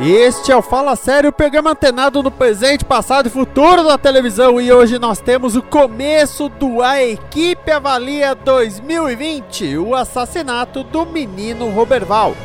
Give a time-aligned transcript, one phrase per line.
[0.00, 4.60] Este é o Fala Sério, programa antenado no presente, passado e futuro da televisão.
[4.60, 11.68] E hoje nós temos o começo do A Equipe Avalia 2020, o assassinato do menino
[11.70, 12.36] Roberval.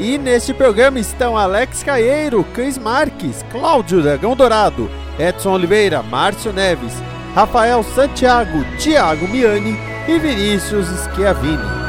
[0.00, 6.94] E neste programa estão Alex Caeiro, Cris Marques, Cláudio Dragão Dourado, Edson Oliveira, Márcio Neves,
[7.36, 11.83] Rafael Santiago, Thiago Miani e Vinícius Schiavini.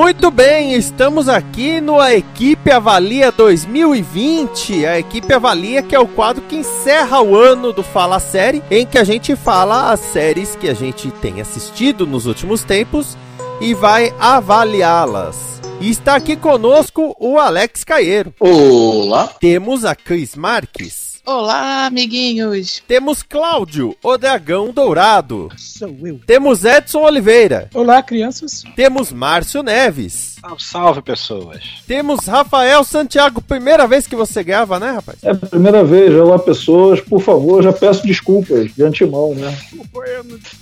[0.00, 4.86] Muito bem, estamos aqui no A Equipe Avalia 2020.
[4.86, 8.86] A Equipe Avalia que é o quadro que encerra o ano do Fala Série, em
[8.86, 13.14] que a gente fala as séries que a gente tem assistido nos últimos tempos
[13.60, 15.60] e vai avaliá-las.
[15.78, 18.32] E está aqui conosco o Alex Caeiro.
[18.40, 19.28] Olá.
[19.38, 21.09] Temos a Cris Marques.
[21.26, 22.82] Olá, amiguinhos.
[22.88, 25.48] Temos Cláudio, o Dragão Dourado.
[25.56, 26.18] Sou eu.
[26.26, 27.68] Temos Edson Oliveira.
[27.74, 28.64] Olá, crianças.
[28.74, 30.36] Temos Márcio Neves.
[30.40, 31.62] Salve, salve, pessoas.
[31.86, 33.42] Temos Rafael Santiago.
[33.42, 35.18] Primeira vez que você grava, né, rapaz?
[35.22, 36.14] É a primeira vez.
[36.14, 37.00] Olá, pessoas.
[37.00, 39.54] Por favor, já peço desculpas de antemão, né?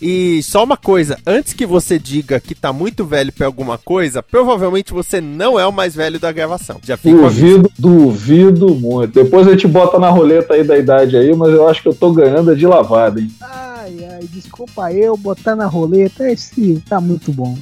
[0.02, 4.22] E só uma coisa, antes que você diga que tá muito velho pra alguma coisa,
[4.22, 6.80] provavelmente você não é o mais velho da gravação.
[6.82, 9.22] Já fica Duvido, duvido muito.
[9.22, 11.94] Depois a gente bota na roleta aí da idade aí, mas eu acho que eu
[11.94, 13.30] tô ganhando de lavada, hein?
[13.88, 16.30] Ai, ai, desculpa eu botar na roleta.
[16.30, 17.56] Esse tá muito bom.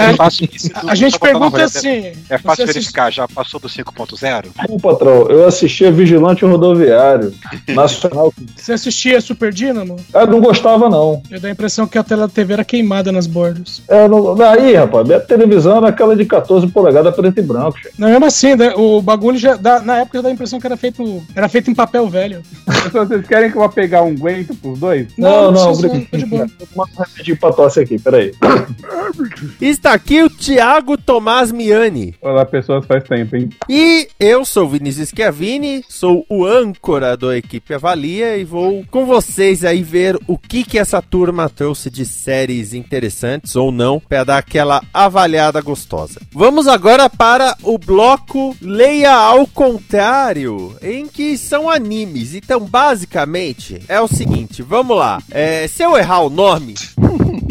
[0.00, 1.78] É fácil, tudo A gente na pergunta roleta.
[1.78, 2.12] assim.
[2.28, 4.46] É fácil verificar, já passou do 5.0?
[4.68, 7.32] Ô, patrão, eu assisti a Vigilante Rodoviário
[7.68, 8.32] Nacional.
[8.56, 9.96] Você assistia Super Dynamo?
[10.12, 11.22] Ah, não gostava, não.
[11.30, 13.82] Eu dou a impressão que a tela da TV era queimada nas bordas.
[13.88, 14.40] É, não...
[14.42, 17.78] Aí, rapaz, minha televisão era aquela de 14 polegadas preto e branco.
[17.78, 17.94] chefe.
[17.98, 20.66] Não, mesmo assim, né, o bagulho já dá, na época já dá a impressão que
[20.66, 22.42] era feito, era feito em papel velho.
[22.92, 25.08] Vocês querem que eu vá pegar um guento pros dois?
[25.16, 26.28] Não, não, precisa, obrigado.
[26.28, 26.50] boa.
[26.76, 28.32] Manda um pra tosse aqui, peraí.
[29.60, 32.14] Está aqui o Thiago Tomás Miani.
[32.20, 33.50] Olá, pessoas, faz tempo, hein?
[33.68, 39.04] E eu sou o Vinícius Schiavini, sou o âncora da equipe Avalia e vou com
[39.04, 44.24] vocês aí ver o que que essa turma trouxe de séries interessantes ou não para
[44.24, 46.20] dar aquela avaliada gostosa.
[46.32, 52.34] Vamos agora para o bloco Leia ao contrário, em que são animes.
[52.34, 55.22] Então, basicamente, é o seguinte, vamos lá.
[55.30, 56.74] É, se eu errar o nome,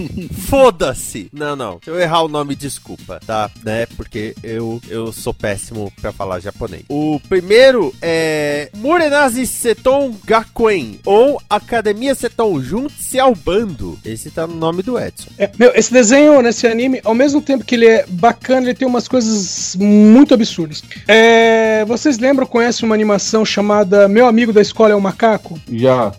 [0.47, 1.29] Foda-se!
[1.33, 1.79] Não, não.
[1.83, 3.49] Se eu errar o nome, desculpa, tá?
[3.63, 3.85] Né?
[3.85, 6.83] Porque eu, eu sou péssimo pra falar japonês.
[6.89, 13.99] O primeiro é Murenazi Seton Gakuen, ou Academia Seton Junte-se ao Bando.
[14.05, 15.29] Esse tá no nome do Edson.
[15.37, 18.87] É, meu, esse desenho nesse anime, ao mesmo tempo que ele é bacana, ele tem
[18.87, 20.83] umas coisas muito absurdas.
[21.07, 25.59] É, vocês lembram, conhecem uma animação chamada Meu Amigo da Escola é um Macaco?
[25.71, 26.11] Já.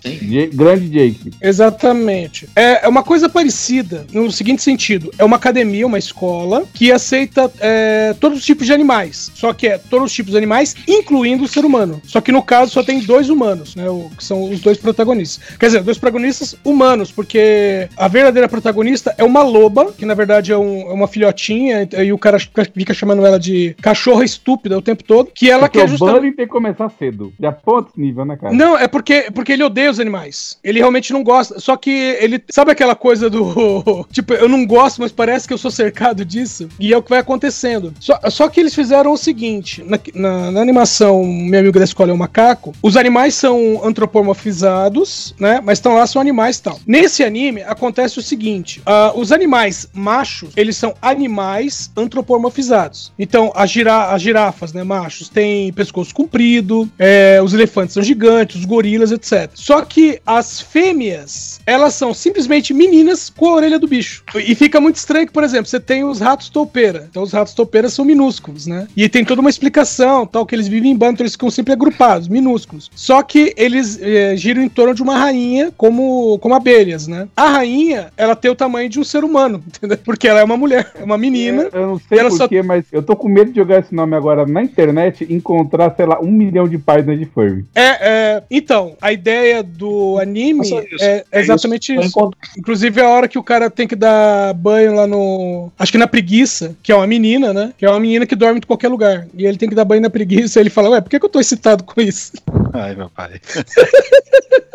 [0.52, 1.32] Grande Jake.
[1.40, 2.48] Exatamente.
[2.54, 3.71] É, é uma coisa parecida
[4.12, 8.72] no seguinte sentido: é uma academia, uma escola que aceita é, todos os tipos de
[8.72, 9.30] animais.
[9.34, 12.00] Só que é todos os tipos de animais, incluindo o ser humano.
[12.04, 13.84] Só que no caso só tem dois humanos, né?
[14.16, 15.56] Que são os dois protagonistas.
[15.58, 20.52] Quer dizer, dois protagonistas humanos, porque a verdadeira protagonista é uma loba, que na verdade
[20.52, 24.82] é, um- é uma filhotinha, e o cara fica, chamando ela de cachorra estúpida o
[24.82, 25.30] tempo todo.
[25.34, 26.14] Que ela Porque quer o justamente.
[26.16, 27.32] bullying tem que começar cedo.
[27.40, 28.52] Já ponto nível, né, cara?
[28.54, 30.58] Não, é porque, porque ele odeia os animais.
[30.64, 31.58] Ele realmente não gosta.
[31.60, 32.42] Só que ele.
[32.50, 33.51] Sabe aquela coisa do.
[34.12, 36.68] Tipo, eu não gosto, mas parece que eu sou cercado disso.
[36.78, 37.92] E é o que vai acontecendo.
[38.00, 42.10] Só, só que eles fizeram o seguinte: na, na- na animação Meu Amigo da Escola
[42.10, 45.60] é um Macaco, os animais são antropomorfizados, né?
[45.62, 46.80] Mas estão lá, são animais e tal.
[46.86, 53.12] Nesse anime, acontece o seguinte: ah, os animais machos, eles são animais antropomorfizados.
[53.18, 58.56] Então, as, gira as girafas, né, machos, têm pescoço comprido, é, os elefantes são gigantes,
[58.56, 59.50] os gorilas, etc.
[59.54, 64.22] Só que as fêmeas, elas são simplesmente meninas com a orelha do bicho.
[64.36, 67.06] E fica muito estranho que, por exemplo, você tem os ratos toupeira.
[67.10, 68.86] Então os ratos toupeira são minúsculos, né?
[68.96, 71.72] E tem toda uma explicação, tal, que eles vivem em bando, então eles ficam sempre
[71.72, 72.90] agrupados, minúsculos.
[72.94, 77.28] Só que eles eh, giram em torno de uma rainha como, como abelhas, né?
[77.36, 79.98] A rainha, ela tem o tamanho de um ser humano, entendeu?
[80.04, 81.68] Porque ela é uma mulher, é uma menina.
[81.72, 84.14] Eu não sei Ela só- porquê, mas eu tô com medo de jogar esse nome
[84.16, 87.64] agora na internet e encontrar, sei lá, um milhão de páginas de Furby.
[87.74, 90.78] É, é, então, a ideia do anime isso.
[91.00, 92.08] é, é exatamente isso.
[92.08, 95.72] encontro- Inclusive a hora que o cara tem que dar banho lá no.
[95.78, 97.72] Acho que na preguiça, que é uma menina, né?
[97.78, 99.26] Que é uma menina que dorme em qualquer lugar.
[99.34, 100.58] E ele tem que dar banho na preguiça.
[100.58, 102.32] E ele fala, ué, por que, que eu tô excitado com isso?
[102.74, 103.40] Ai, meu pai.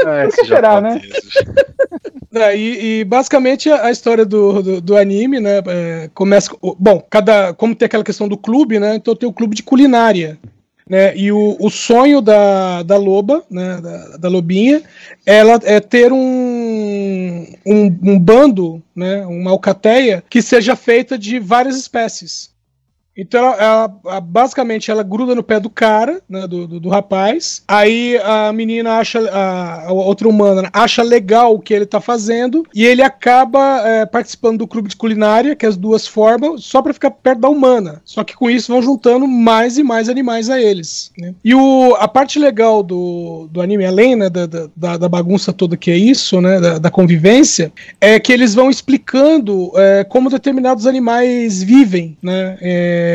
[0.04, 0.90] Ah, Ai, esses será, né?
[1.00, 1.34] japoneses.
[2.34, 5.60] É, e, e basicamente a, história do, do, do anime, né?
[5.66, 6.52] é, começa.
[6.52, 7.54] com- Bom, cada.
[7.54, 8.96] Como tem aquela questão do clube, né?
[8.96, 10.38] Então tem o clube de culinária.
[10.90, 14.82] Né, e o, o sonho da, da loba, né, da, da lobinha,
[15.26, 21.76] ela é ter um, um, um bando, né, uma alcateia, que seja feita de várias
[21.76, 22.56] espécies.
[23.18, 27.64] Então, ela, ela- basicamente, ela gruda no pé do cara, né, do, do, do rapaz.
[27.68, 32.64] Aí a menina acha, a, a outra humana acha legal o que ele tá fazendo.
[32.76, 36.94] E ele acaba é, participando do clube de culinária, que as duas formam, só pra
[36.94, 38.02] ficar perto da humana.
[38.06, 41.12] Só que com isso vão juntando mais e mais animais a eles.
[41.18, 41.34] né.
[41.44, 45.52] E o, a parte legal do, do anime, além né, da, da- da, da bagunça
[45.52, 50.30] toda que é isso, né, da, da convivência, é que eles vão explicando é, como
[50.30, 52.58] determinados animais vivem, né?
[52.62, 53.07] é,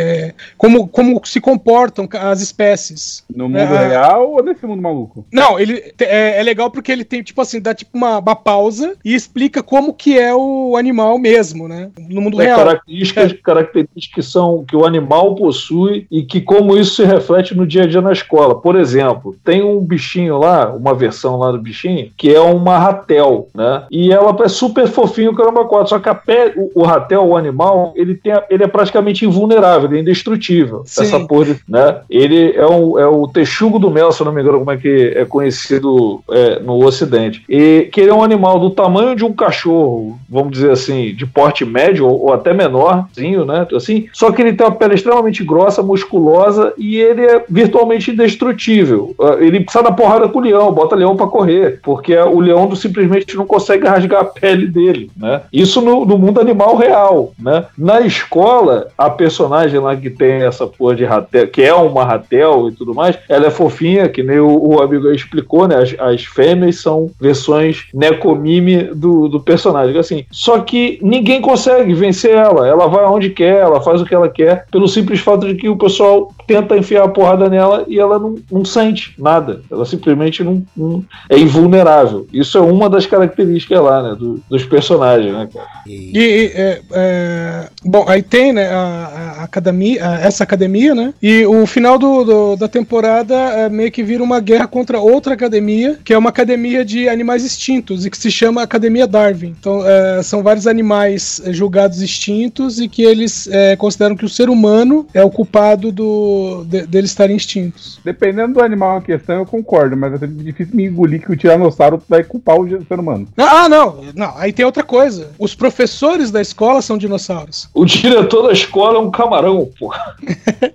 [0.57, 3.25] como, como se comportam as espécies.
[3.35, 3.89] No mundo É.
[3.89, 5.25] real ou nesse mundo maluco?
[5.33, 8.95] Não, ele é, é legal porque ele tem, tipo assim, dá tipo uma, uma pausa
[9.05, 11.91] e explica como que é o animal mesmo, né?
[12.09, 12.59] No mundo É, real.
[12.59, 17.67] características, características que são que o animal possui e que como isso se reflete no
[17.67, 18.55] dia a dia na escola.
[18.61, 23.49] Por exemplo, tem um bichinho lá, uma versão lá do bichinho, que é uma ratel,
[23.55, 23.85] né?
[23.91, 25.89] E ela é super fofinho, caramba, quatro.
[25.89, 29.82] Só que a pele, o, o ratel, o animal, ele, tem, ele é praticamente invulnerável,
[29.87, 30.83] ele é indestrutível.
[30.87, 31.03] Sim.
[31.03, 32.01] Essa porra, né?
[32.09, 35.13] Ele é, um, é o texugo do mel, se não me engano, como é que
[35.17, 37.45] é conhecido é, no Ocidente.
[37.49, 41.27] E que ele é um animal do tamanho de um cachorro, vamos dizer assim, de
[41.27, 43.67] porte médio ou, ou até menorzinho, né?
[43.75, 49.15] Assim, só que ele tem uma pele extremamente grossa, musculosa e ele é virtualmente indestrutível.
[49.21, 52.75] Ah, Ele sai na porrada com o leão, bota leão pra correr, porque o leão
[52.75, 55.43] simplesmente não consegue rasgar a pele dele, né?
[55.53, 57.67] Isso no, no mundo animal real, né?
[57.77, 62.69] Na escola, a personagem lá que tem essa porra de ratel, que é uma ratel
[62.69, 65.77] e tudo mais, ela é fofinha, que nem o, o amigo aí explicou, né?
[65.77, 70.25] As, as fêmeas são versões necomime do, do personagem, assim.
[70.31, 72.67] Só que ninguém consegue vencer ela.
[72.67, 75.69] Ela vai aonde quer, ela faz o que ela quer, pelo simples fato de que
[75.69, 79.63] o pessoal tenta enfiar a porrada nela e ela não, não sente nada.
[79.71, 82.27] Ela simplesmente não, não- é invulnerável.
[82.33, 84.17] Isso é uma das características lá, né?
[84.19, 85.67] do- dos personagens, né, cara?
[85.87, 91.15] E, e, é, é, bom, aí tem, né, a, a academia, a- essa academia, né?
[91.23, 95.35] E o final do, do- da temporada é, meio que vira uma guerra contra outra
[95.35, 99.55] academia, que é uma academia de animais extintos e que se chama Academia Darwin.
[99.59, 104.29] Então, é, são vários animais é, julgados extintos e que eles é, consideram que o
[104.29, 106.32] ser humano é o culpado do,
[106.67, 108.01] de- deles estarem extintos.
[108.05, 112.03] Dependendo do animal em questão, eu concordo, mas é difícil me engolir que o tiranossauro
[112.09, 113.29] vai culpar o ser humano.
[113.37, 115.31] Ah, não, não, aí tem outra coisa.
[115.39, 117.69] Os professores da escola são dinossauros.
[117.75, 119.93] O diretor da escola é um camarão, pô.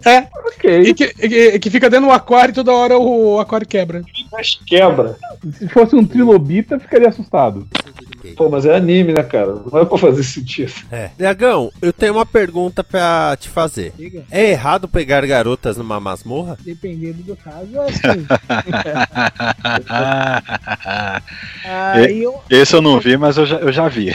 [0.05, 0.27] É,
[0.57, 0.81] Ok.
[0.81, 4.01] E que, e que fica dentro do aquário e toda hora o aquário quebra.
[4.31, 5.15] Mas quebra.
[5.57, 7.67] Se fosse um trilobita, ficaria assustado.
[8.35, 9.55] Pô, mas é anime, né, cara?
[9.71, 10.73] Não é pra fazer sentido.
[10.91, 11.11] É.
[11.17, 13.93] Dragão, eu tenho uma pergunta pra te fazer.
[13.97, 14.23] Diga.
[14.31, 16.57] É errado pegar garotas numa masmorra?
[16.63, 18.25] Dependendo do caso, assim.
[21.65, 24.11] Aí eu, Esse eu não vi, mas eu já, eu já vi.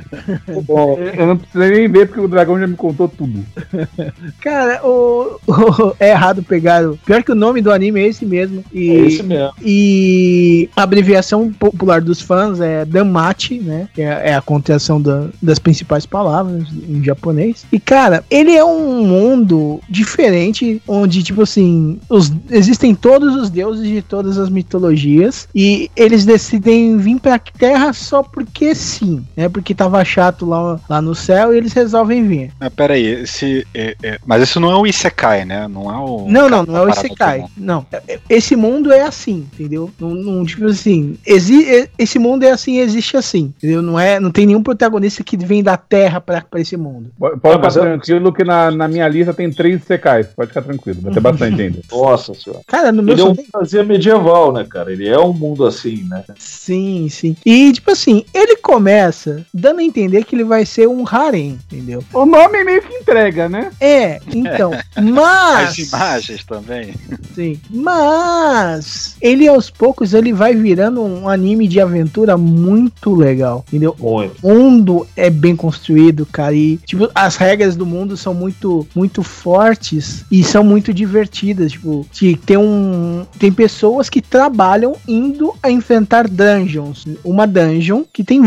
[0.66, 3.44] Bom, Eu não precisei nem ver porque o dragão já me contou tudo.
[4.40, 6.84] cara, o, o- é errado pegar.
[6.84, 8.64] o- Pior que o nome do anime é esse mesmo.
[8.74, 9.52] é E, esse mesmo.
[9.62, 13.88] e a abreviação popular dos fãs é Danmachi, né?
[13.94, 17.64] Que é, é a contração da- das principais palavras em japonês.
[17.72, 23.86] E, cara, ele é um mundo diferente, onde, tipo assim, os- existem todos os deuses
[23.86, 25.48] de todas as mitologias.
[25.54, 29.48] E eles decidem vir pra Terra só porque sim, né?
[29.48, 32.50] Porque tava chato lá, lá no céu e eles resolvem vir.
[32.58, 33.66] Mas peraí, esse.
[33.74, 35.66] é- é- mas isso não é o Isekai, né?
[35.68, 36.26] Não é o.
[36.28, 37.44] Não, não, não é o Isekai.
[37.56, 37.86] Não.
[37.92, 39.90] É- Esse mundo é assim, entendeu?
[40.00, 43.82] Não, não, tipo assim, exi- é- esse mundo é assim, existe assim, entendeu?
[43.82, 47.10] Não, é, não tem nenhum protagonista que vem da Terra pra, pra esse mundo.
[47.18, 50.26] Pode Ah, ficar é- tranquilo que na, na minha lista tem três secais.
[50.34, 51.80] Pode ficar tranquilo, vai ter bastante ainda.
[51.90, 52.62] Nossa senhora.
[52.66, 54.92] Cara, no meu Ele é um tem- fantasia medieval, né, cara?
[54.92, 56.22] Ele é um mundo assim, né?
[56.38, 57.36] Sim, sim.
[57.44, 62.02] E, tipo assim, ele começa dando a entender que ele vai ser um harem, entendeu?
[62.12, 63.70] O nome meio que entrega, né?
[63.80, 64.72] É, então.
[64.94, 65.78] As Mas.
[65.78, 66.94] imagens também.
[67.34, 67.58] Sim.
[67.70, 69.16] Mas.
[69.20, 73.94] Ele aos poucos ele vai virando um anime de aventura muito legal, entendeu?
[73.98, 74.34] Muito.
[74.42, 76.54] O mundo é bem construído, cara.
[76.54, 81.72] E, tipo, as regras do mundo são muito, muito fortes e são muito divertidas.
[81.72, 83.26] Tipo, que tem um.
[83.38, 87.04] Tem pessoas que trabalham indo a enfrentar dungeons.
[87.24, 88.40] Uma dungeon que tem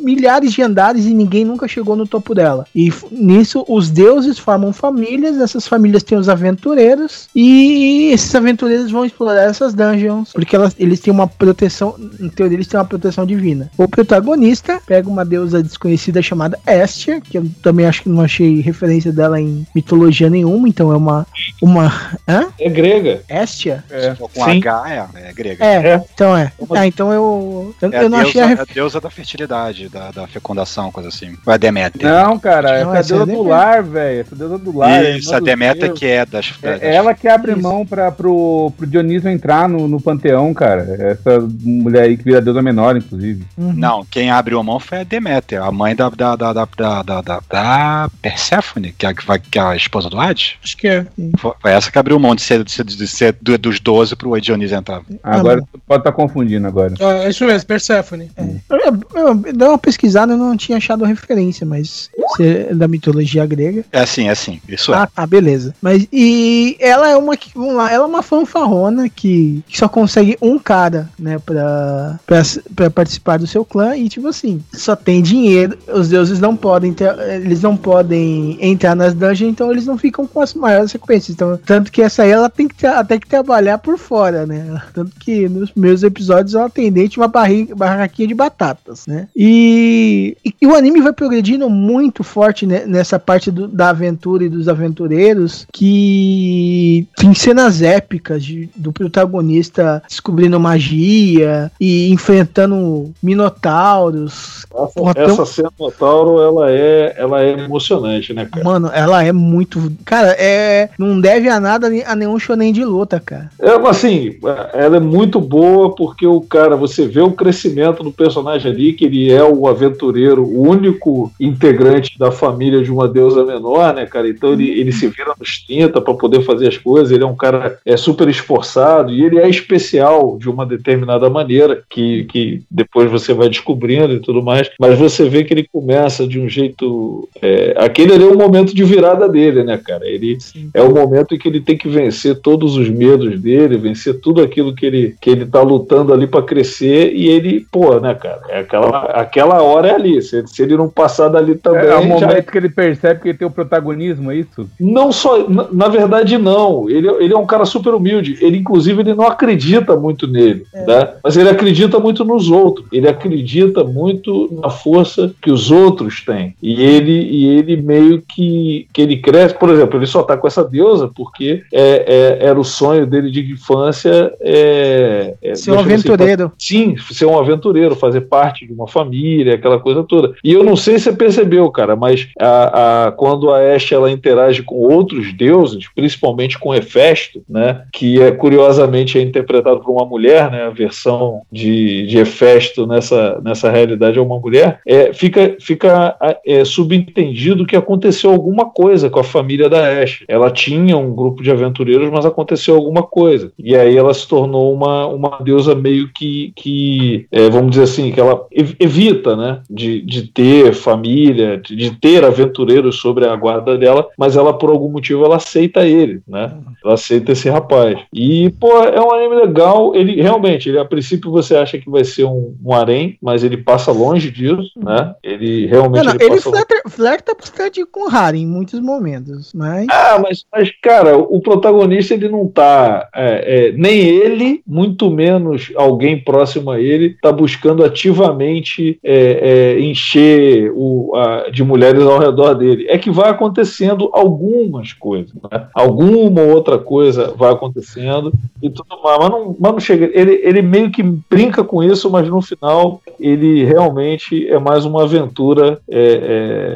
[0.00, 2.66] milhares de andares e ninguém nunca chegou no topo dela.
[2.74, 9.04] E nisso os deuses formam famílias, essas famílias têm os aventureiros e esses aventureiros vão
[9.04, 13.26] explorar essas dungeons porque elas, eles têm uma proteção, em teoria eles têm uma proteção
[13.26, 13.70] divina.
[13.76, 18.60] O protagonista pega uma deusa desconhecida chamada Estia, que eu também acho que não achei
[18.60, 21.26] referência dela em mitologia nenhuma, então é uma
[21.62, 21.92] uma,
[22.28, 22.48] hã?
[22.58, 23.22] É grega.
[23.28, 23.84] Estia?
[23.90, 24.14] É.
[24.14, 24.58] Com Sim.
[24.58, 25.64] H, é, é grega.
[25.64, 26.04] É, É.
[26.14, 26.52] então é.
[26.70, 29.10] Ah, então eu eu, É a eu não deusa, achei a é a deusa da
[29.10, 31.36] fertilidade, da, da fecundação, coisa assim.
[31.46, 32.02] Ou é Deméter?
[32.10, 34.20] Não, cara, Não, essa é a é deusa do lar, velho.
[34.20, 35.04] Essa deusa do lar.
[35.04, 36.52] é Isso, a Deméter que é das...
[36.62, 37.62] É das- ela que abre Isso.
[37.62, 40.82] mão pra, pro, pro Dionísio entrar no, no panteão, cara.
[40.98, 43.44] Essa mulher aí que vira deusa menor, inclusive.
[43.56, 43.72] Uhum.
[43.72, 47.02] Não, quem abriu a mão foi a Deméter, a mãe da, da, da, da, da,
[47.02, 50.54] da, da- da Perséfone, que é, a- que é a esposa do Hades.
[50.62, 51.04] Acho que é.
[51.04, 54.16] Foi foi essa que abriu mão de ser, de ser, de ser do- dos 12
[54.16, 55.02] pro Dionísio entrar.
[55.22, 56.94] Agora tu pode estar confundindo agora.
[57.00, 58.30] Ah, é isso mesmo, Persephone.
[58.68, 62.10] Eu, eu, eu dei uma pesquisada e não tinha achado referência, mas
[62.40, 63.84] é da mitologia grega.
[63.92, 64.96] É assim, é assim, isso é.
[64.96, 65.74] Ah, tá, beleza.
[65.82, 69.88] Mas e ela é uma que- vamos lá, ela é uma fanfarrona que, que só
[69.88, 72.42] consegue um cara, né, pra, pra,
[72.74, 76.92] pra participar do seu clã e tipo assim, só tem dinheiro, os deuses não podem
[76.92, 81.19] ter, eles não podem entrar nas dungeons, então eles não ficam com as maiores recompensas.
[81.28, 84.80] Então, tanto que essa aí ela tem que tra- até que trabalhar por fora, né?
[84.94, 89.28] Tanto que nos primeiros episódios ela tem dente uma barriga, barraquinha de batatas, né?
[89.36, 94.48] E, e, o anime vai progredindo muito forte né, nessa parte do- da aventura e
[94.48, 104.64] dos aventureiros, que tem cenas épicas de- do protagonista descobrindo magia e enfrentando minotauros.
[104.72, 108.64] Essa, Porra, tão- essa cena do Tauro, ela é, ela é emocionante, né, cara?
[108.64, 109.92] Mano, ela é muito.
[110.04, 110.88] Cara, é.
[111.00, 113.48] Não deve a nada a nenhum shonen de luta, cara.
[113.58, 114.38] É, assim,
[114.74, 119.06] ela é muito boa porque o cara, você vê o crescimento do personagem ali, que
[119.06, 124.28] ele é o aventureiro, o único integrante da família de uma deusa menor, né, cara?
[124.28, 127.34] Então ele, ele se vira nos 30 para poder fazer as coisas, ele é um
[127.34, 133.10] cara é super esforçado e ele é especial de uma determinada maneira, que, que depois
[133.10, 137.26] você vai descobrindo e tudo mais, mas você vê que ele começa de um jeito.
[137.40, 140.06] é, aquele ali é o momento de virada dele, né, cara?
[140.06, 140.36] Ele,
[140.74, 144.40] é o momento em que ele tem que vencer todos os medos dele, vencer tudo
[144.42, 148.40] aquilo que ele, que ele tá lutando ali para crescer e ele, pô, né, cara,
[148.48, 152.02] é aquela, aquela hora é ali, se, se ele não passar dali também, É, o
[152.02, 154.68] já- momento que ele percebe que ele tem o protagonismo, é isso?
[154.78, 159.00] não só, na, na verdade não, ele, ele é um cara super humilde, ele inclusive
[159.00, 161.08] ele não acredita muito nele, né?
[161.22, 166.54] mas ele acredita muito nos outros, ele acredita muito na força que os outros têm,
[166.62, 170.46] e ele, e ele meio que, que ele cresce, por exemplo, ele só tá com
[170.46, 170.79] essa deusa
[171.14, 176.52] porque é, é- era o sonho dele de infância é, é, Ser um aventureiro.
[176.58, 180.34] Sim, ser um aventureiro, fazer parte de uma família, aquela coisa toda.
[180.44, 184.10] E eu não sei se você percebeu, cara, mas a, a- quando a Ashe ela
[184.10, 190.04] interage com outros deuses, principalmente com Hefesto, né, que é curiosamente é interpretado por uma
[190.06, 195.56] mulher, né, a versão de, de Hefesto nessa, nessa realidade é uma mulher, é, fica,
[195.60, 200.24] fica é, subentendido que aconteceu alguma coisa com a família da Ashe.
[200.28, 203.52] Ela tinha um grupo de aventureiros, mas aconteceu alguma coisa.
[203.58, 208.10] E aí ela se tornou uma, uma deusa meio que, que é, vamos dizer assim,
[208.12, 213.36] que ela ev- evita, né, de, de ter família, de, de ter aventureiros sobre a
[213.36, 216.52] guarda dela, mas ela, por algum motivo, ela aceita ele, né?
[216.84, 217.98] Ela aceita esse rapaz.
[218.12, 219.94] E, pô, é um anime legal.
[219.94, 223.56] Ele realmente, ele a princípio você acha que vai ser um, um harém, mas ele
[223.56, 225.14] passa longe disso, né?
[225.22, 226.42] Ele realmente Não, não, ele ele longe.
[226.42, 229.86] flerta, flerta bastante com o em muitos momentos, mas.
[229.90, 233.08] Ah, mas, mas, cara, o protagonista ele não tá.
[233.14, 239.80] é, é, nem ele, muito menos alguém próximo a ele, tá buscando ativamente é, é,
[239.80, 242.86] encher o, a- de mulheres ao redor dele.
[242.88, 245.66] É que vai acontecendo algumas coisas, né?
[245.74, 250.10] Alguma outra coisa vai acontecendo e tudo mais, mas não, mas não chega.
[250.12, 255.04] Ele, ele meio que brinca com isso, mas no final ele realmente é mais uma
[255.04, 256.00] aventura é,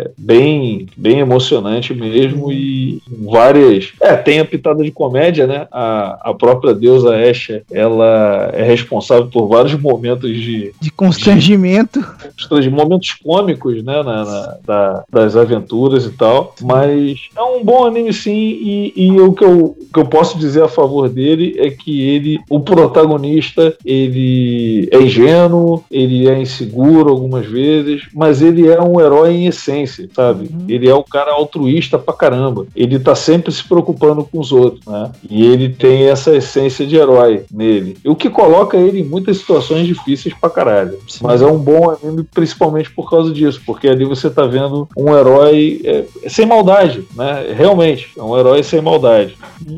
[0.07, 3.74] é, bem, bem emocionante mesmo e várias.
[4.01, 5.67] É, tem a pitada de comédia, né?
[5.71, 12.05] A, a própria deusa Esha, ela é responsável por vários momentos de, De constrangimento.
[12.61, 17.85] de momentos cômicos, né, na, na- da- das aventuras e tal, mas é um bom
[17.87, 21.55] anime sim, e, e o, que eu, o que eu posso dizer a favor dele
[21.59, 28.69] é que ele, o protagonista, ele é ingênuo, ele é inseguro algumas vezes, mas ele
[28.69, 30.49] é um herói em essência, sabe?
[30.69, 34.85] Ele é um cara altruísta pra caramba, ele tá sempre se preocupando com os outros,
[34.87, 35.11] né?
[35.29, 39.87] E ele tem essa essência de herói nele, o que coloca ele em muitas situações
[39.87, 40.99] difíceis pra caralho.
[41.21, 45.15] Mas é um bom anime principalmente por causa disso, porque ali você tá vendo um
[45.17, 47.53] herói é, sem maldade, né?
[47.57, 49.37] Realmente, é um herói sem maldade.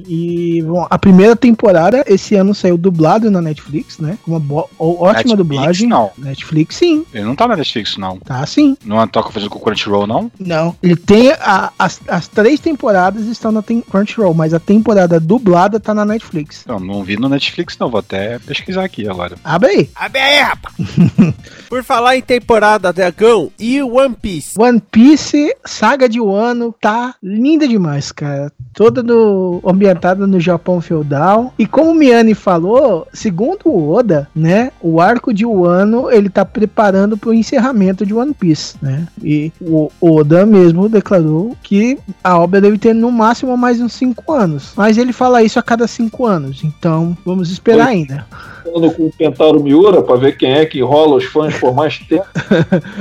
[0.08, 4.18] E bom, a primeira temporada esse ano saiu dublado na Netflix, né?
[4.26, 5.88] Uma bo- ó- ótima Netflix, dublagem.
[5.88, 7.04] Não, Netflix, sim.
[7.12, 8.18] ele não tá na Netflix, não.
[8.18, 8.76] Tá sim.
[8.84, 10.30] Não é toca fazendo com o Crunchyroll, não?
[10.38, 10.74] Não.
[10.82, 11.30] Ele tem.
[11.32, 16.04] a- as, as três temporadas estão na tem- Crunchyroll, mas a temporada dublada tá na
[16.04, 16.64] Netflix.
[16.66, 17.90] Não, não vi no Netflix, não.
[17.90, 19.36] Vou até pesquisar aqui agora.
[19.44, 19.90] Abre aí.
[19.94, 20.74] Abre aí, rapaz!
[21.68, 24.58] Por falar em temporada, Dragão, e One Piece?
[24.58, 28.52] One Piece, saga de Wano, tá linda demais, cara.
[28.72, 31.52] Toda no, ambientada no Japão feudal.
[31.58, 36.44] E como o Miane falou, segundo o Oda, né, o arco de Wano, ele tá
[36.44, 39.06] preparando pro encerramento de One Piece, né?
[39.22, 44.32] E o Oda mesmo declarou que a obra deve ter no máximo mais uns 5
[44.32, 44.72] anos.
[44.76, 47.92] Mas ele fala isso a cada 5 anos, então vamos esperar Oi.
[47.92, 48.26] ainda.
[48.66, 51.98] Falando com o Kentaro Miura pra ver quem é que enrola os fãs por mais
[51.98, 52.26] tempo.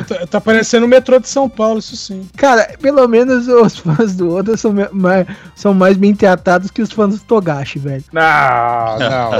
[0.08, 2.28] Tá, tá parecendo o metrô de São Paulo, isso sim.
[2.36, 6.92] Cara, pelo menos os fãs do Oda são mais, são mais bem tratados que os
[6.92, 8.04] fãs do Togashi, velho.
[8.12, 9.32] Não, não.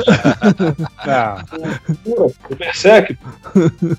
[1.06, 2.32] não.
[2.50, 3.18] O Berserk,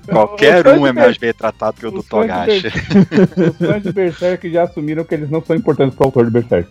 [0.07, 2.67] Qualquer o um é mais bem tratado que o do o Togashi.
[2.67, 6.69] Os fãs de Berserk já assumiram que eles não são importantes pro autor de Berserk.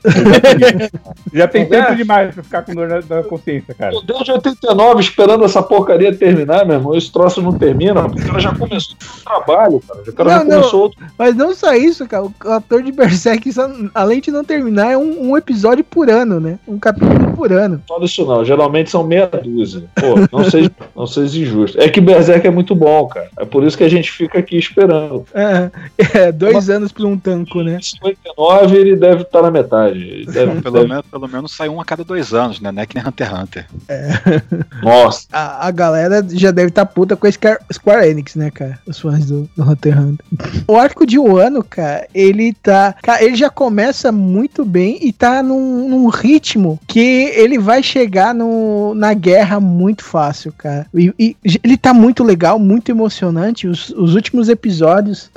[1.32, 3.92] Já tem tempo demais pra ficar com dor na, na consciência, cara.
[3.92, 6.94] Meu Deus, de 89 esperando essa porcaria terminar, meu irmão.
[6.94, 8.06] Esse troço não termina.
[8.06, 10.00] O cara já começou o trabalho, cara.
[10.06, 10.56] O cara já Não, não.
[10.58, 10.98] começou outro.
[11.18, 12.24] Mas não só isso, cara.
[12.24, 13.50] O ator de Berserk,
[13.94, 16.58] além de não terminar, é um, um episódio por ano, né?
[16.68, 17.82] Um capítulo por ano.
[17.88, 18.44] Fala isso não.
[18.44, 19.84] Geralmente são meia dúzia.
[19.94, 21.80] Pô, não seja, não seja injusto.
[21.80, 23.28] É que Berserk é muito bom, cara.
[23.38, 25.24] É por isso que a gente fica aqui esperando.
[25.34, 25.70] É,
[26.14, 27.78] é, dois anos por um tanco, né?
[27.78, 30.24] Em 59 ele deve estar na metade.
[30.26, 32.72] Deve- Pelo, deve- menos, pelo menos sai um a cada dois anos, né?
[32.72, 33.66] Não é que nem Hunter x Hunter.
[34.82, 35.26] Nossa.
[35.36, 38.78] A, a galera já deve estar puta com a Square, Square Enix, né, cara?
[38.86, 40.26] Os fãs do, do Hunter x Hunter.
[40.66, 42.94] O arco de Wano, cara, ele tá.
[43.02, 48.34] Cara, ele já começa muito bem e tá num, num ritmo que ele vai chegar
[48.34, 50.86] no, na guerra muito fácil, cara.
[50.94, 53.68] E, e ele tá muito legal, muito emocionante.
[53.68, 55.30] Os, os últimos episódios.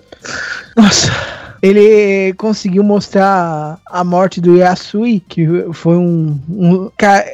[0.78, 1.12] Nossa.
[1.62, 6.90] Ele conseguiu mostrar a morte do Yasui, que foi um, um,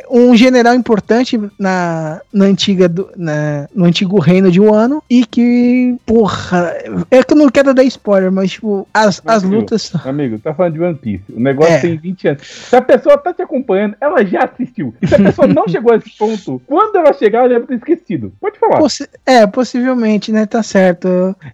[0.10, 5.96] um general importante na, na antiga do- na- no antigo reino de Wano e que,
[6.06, 6.74] porra,
[7.12, 10.54] é que eu não quero dar spoiler, mas tipo, as, as Meu lutas Amigo, tá
[10.54, 11.24] falando de One Piece.
[11.36, 11.80] O negócio É.
[11.80, 12.42] tem 20 anos.
[12.70, 14.94] Se a pessoa tá te acompanhando, ela já assistiu.
[15.02, 17.76] E se a pessoa não chegou a esse ponto, quando ela chegar, ela deve ter
[17.76, 18.34] esquecido.
[18.40, 18.78] Pode falar.
[18.78, 20.46] Possi- é, possivelmente, né?
[20.46, 21.08] Tá certo.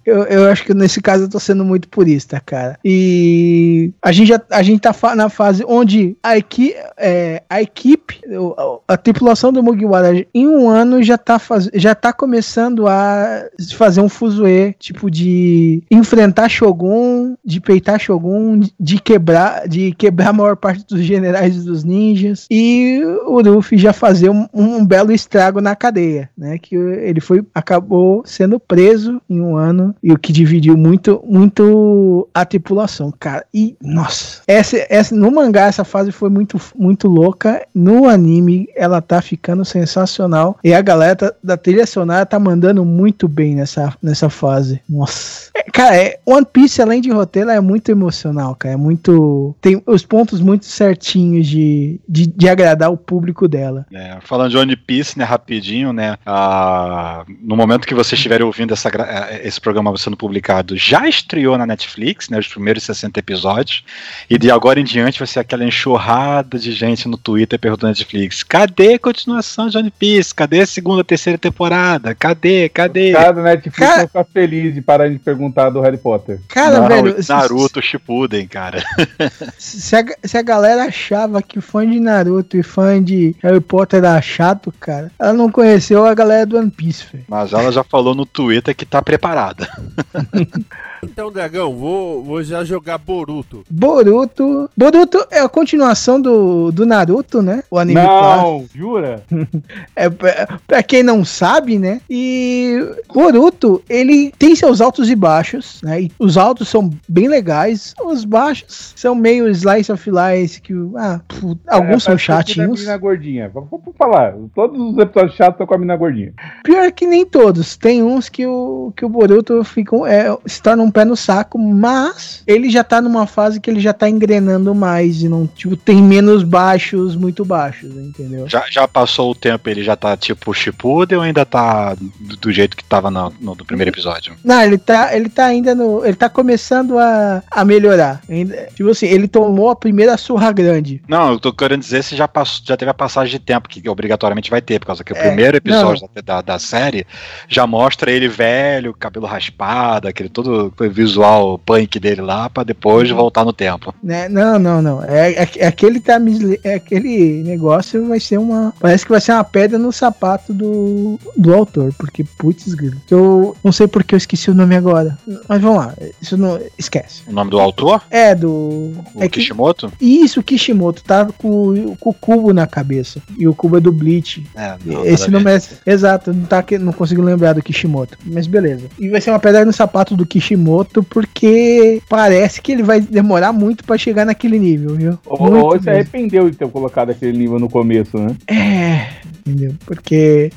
[0.05, 2.60] Eu, eu acho que nesse caso eu tô sendo muito purista, cara.
[2.83, 8.19] E a gente já a gente tá na fase onde a, equi, é, a equipe,
[8.57, 13.45] a, a tripulação do Mugiwara em um ano já tá, faz, já tá começando a
[13.75, 20.33] fazer um fuzuê, tipo de enfrentar Shogun, de peitar Shogun, de quebrar, de quebrar a
[20.33, 22.45] maior parte dos generais dos ninjas.
[22.49, 26.57] E o Luffy já fazer um, um belo estrago na cadeia, né?
[26.57, 29.95] Que ele foi acabou sendo preso em um ano.
[30.03, 33.45] E o que dividiu muito muito a tripulação, cara.
[33.53, 39.01] E nossa, essa, essa no mangá essa fase foi muito muito louca, no anime ela
[39.01, 43.93] tá ficando sensacional e a galera tá- da trilha sonora tá mandando muito bem nessa
[44.03, 44.81] nessa fase.
[44.89, 45.49] Nossa.
[45.55, 49.81] É, cara, é, One Piece além de roteiro é muito emocional, cara, é muito tem
[49.85, 53.85] os pontos muito certinhos de, de, de agradar o público dela.
[53.93, 58.73] É, falando de One Piece, né, rapidinho, né, ah, no momento que vocês estiverem ouvindo
[58.73, 63.83] essa eh, esse programa sendo publicado, já estreou na Netflix, né, os primeiros 60 episódios.
[64.29, 68.43] E de agora em diante vai ser aquela enxurrada de gente no Twitter perguntando Netflix:
[68.43, 70.33] cadê a continuação de One Piece?
[70.33, 72.13] Cadê a segunda, terceira temporada?
[72.15, 72.67] Cadê?
[72.69, 73.11] Cadê?
[73.13, 76.39] Cada Netflix Cara- vai ficar feliz de parar de perguntar do Harry Potter.
[76.47, 78.83] Cara, Não, velho, se- Naruto Shippuden, cara.
[79.57, 83.99] Se a, se a galera achava que fã de Naruto e fã de Harry Potter
[83.99, 87.25] era chato, cara, ela não conheceu a galera do One Piece, velho.
[87.27, 89.69] Mas ela já falou no Twitter que tá preparada.
[91.03, 93.63] Então, Dragão, vou, vou já jogar Boruto.
[93.69, 94.69] Boruto.
[94.77, 97.63] Boruto é a continuação do, do Naruto, né?
[97.69, 98.47] O anime clássico.
[98.47, 99.23] Não, jura?
[99.95, 102.01] É, pra, pra quem não sabe, né?
[102.09, 102.79] E
[103.13, 106.03] Boruto, ele tem seus altos e baixos, né?
[106.03, 111.19] E os altos são bem legais, os baixos são meio slice of life, que ah,
[111.27, 112.81] pô, alguns são É, parece que a chatinhos.
[112.81, 113.49] mina gordinha.
[113.49, 114.35] Vamos vamos falar.
[114.55, 116.33] Todos os episódios chatos são com a mina gordinha.
[116.63, 117.75] Pior que nem todos.
[117.77, 121.57] Tem uns que o, que o Boruto fica, é, se torna um pé no saco,
[121.57, 125.75] mas ele já tá numa fase que ele já tá engrenando mais e não, tipo,
[125.77, 128.47] tem menos baixos, muito baixos, entendeu?
[128.47, 132.51] Já, já passou o tempo, ele já tá tipo Shippuden ou ainda tá do, do
[132.51, 134.33] jeito que tava no, no, no primeiro episódio?
[134.43, 136.05] Não, ele tá, ele tá ainda no.
[136.05, 138.21] Ele tá começando a, a melhorar.
[138.29, 141.01] Ainda, tipo assim, ele tomou a primeira surra grande.
[141.07, 143.87] Não, eu tô querendo dizer se já, passou, já teve a passagem de tempo, que
[143.87, 147.05] obrigatoriamente vai ter, por causa que o É, primeiro episódio da, da série
[147.47, 153.17] já mostra ele velho, cabelo raspado, aquele todo visual punk dele lá, pra depois Uhum.
[153.17, 153.93] voltar no tempo.
[154.03, 154.27] Né?
[154.29, 155.03] Não, não, não.
[155.03, 156.19] É, é, é aquele tá
[156.63, 158.73] é aquele negócio vai ser uma.
[158.79, 161.93] Parece que vai ser uma pedra no sapato do, do autor.
[161.97, 162.75] Porque, putz.
[163.09, 165.17] Eu não sei porque eu esqueci o nome agora.
[165.47, 165.93] Mas vamos lá.
[166.21, 166.59] Isso não.
[166.77, 167.23] Esquece.
[167.27, 168.01] O nome do autor?
[168.09, 168.49] É do.
[168.51, 169.91] O É que, Kishimoto?
[169.99, 173.21] isso, o Kishimoto tá com, com o cubo na cabeça.
[173.37, 174.45] E o cubo é do Bleach.
[174.55, 175.61] É, não, Esse nome é.
[175.85, 178.17] Exato, não, tá, não consigo lembrar do Kishimoto.
[178.25, 178.87] Mas beleza.
[178.99, 180.70] E vai ser uma pedra no sapato do Kishimoto,
[181.03, 185.19] porque parece que ele vai demorar muito pra chegar naquele nível, viu?
[185.25, 185.91] Ou, Muito ou se mesmo.
[185.91, 188.35] arrependeu de ter colocado aquele nível no começo, né?
[188.47, 189.07] É,
[189.39, 189.73] entendeu?
[189.85, 190.51] Porque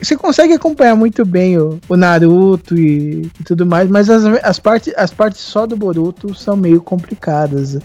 [0.00, 4.58] você consegue acompanhar muito bem o, o Naruto e, e tudo mais, mas as, as,
[4.58, 7.78] partes, as partes só do Boruto são meio complicadas.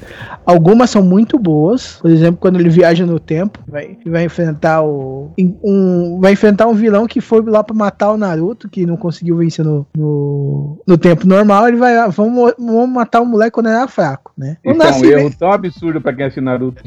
[0.45, 5.31] Algumas são muito boas, por exemplo, quando ele viaja no tempo, vai, vai enfrentar o.
[5.63, 9.37] Um, vai enfrentar um vilão que foi lá pra matar o Naruto, que não conseguiu
[9.37, 11.67] vencer no, no, no tempo normal.
[11.73, 11.93] Ele vai.
[12.11, 14.57] Vamos, vamos matar o moleque quando ele era fraco, né?
[14.63, 16.83] O Isso é um erro tão absurdo pra quem assiste Naruto.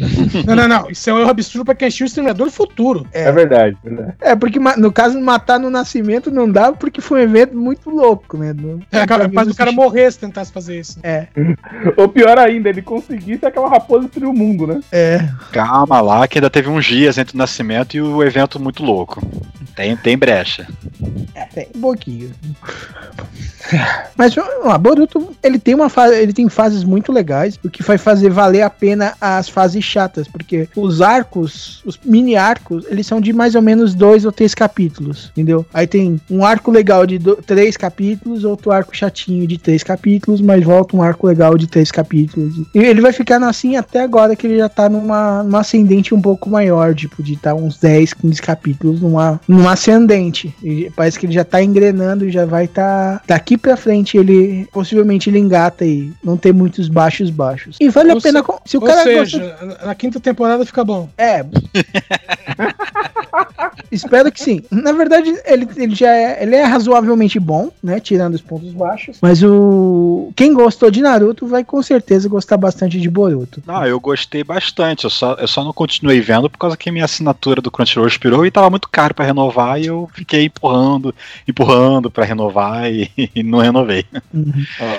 [0.47, 0.91] Não, não, não.
[0.91, 3.07] Isso é um erro absurdo pra quem assistiu o Exterminador do Futuro.
[3.13, 4.15] É, verdade, verdade.
[4.21, 7.91] É, porque ma- no caso, matar no nascimento não dá, porque foi um evento muito
[7.91, 8.53] louco, né?
[8.53, 10.99] Do- É capaz do cara morrer se tentasse fazer isso.
[11.03, 11.27] É,
[11.97, 14.81] Ou pior ainda, ele conseguisse aquela raposa destruir o mundo, né?
[14.93, 15.29] é.
[15.53, 19.21] Calma lá, que ainda teve uns dias entre o nascimento e o evento muito louco.
[19.75, 20.67] Tem, tem brecha.
[21.55, 22.31] Tem um pouquinho.
[24.17, 27.99] Mas lá, Boruto, ele tem uma fase, ele tem fases muito legais, o que vai
[27.99, 33.21] fazer valer a pena as fases chatas, porque os arcos, os mini arcos, eles são
[33.21, 35.67] de mais ou menos dois ou três capítulos, entendeu?
[35.73, 40.41] Aí tem um arco legal de do- três capítulos, outro arco chatinho de três capítulos,
[40.41, 42.55] mas volta um arco legal de três capítulos.
[42.75, 46.21] E ele vai ficar assim até agora que ele já tá numa, numa ascendente um
[46.21, 50.55] pouco maior, tipo, de estar uns 10, 15 capítulos numa, numa ascendente.
[50.63, 54.67] E parece que ele já tá engrenando e já vai tá daqui pra frente ele
[54.73, 57.77] possivelmente ele engata e não tem muitos baixos baixos.
[57.81, 60.65] E vale Ou a pena se- se o Ou cara seja, gosta na quinta temporada
[60.67, 61.09] fica bom.
[61.19, 61.45] é.
[63.91, 64.63] Espero que sim.
[64.71, 68.01] Na verdade, ele, ele já é, ele é razoavelmente bom, né?
[68.01, 69.19] Tirando os pontos baixos.
[69.21, 70.33] Mas o.
[70.37, 73.63] Quem gostou de Naruto vai com certeza gostar bastante de Boruto.
[73.67, 75.05] Não, eu gostei bastante.
[75.05, 78.47] Eu só, eu só não continuei vendo por causa que minha assinatura do Crunchyroll expirou
[78.47, 81.15] e tava muito caro pra renovar e eu fiquei empurrando,
[81.47, 84.05] empurrando pra renovar e, e não renovei.
[84.33, 84.53] Uhum.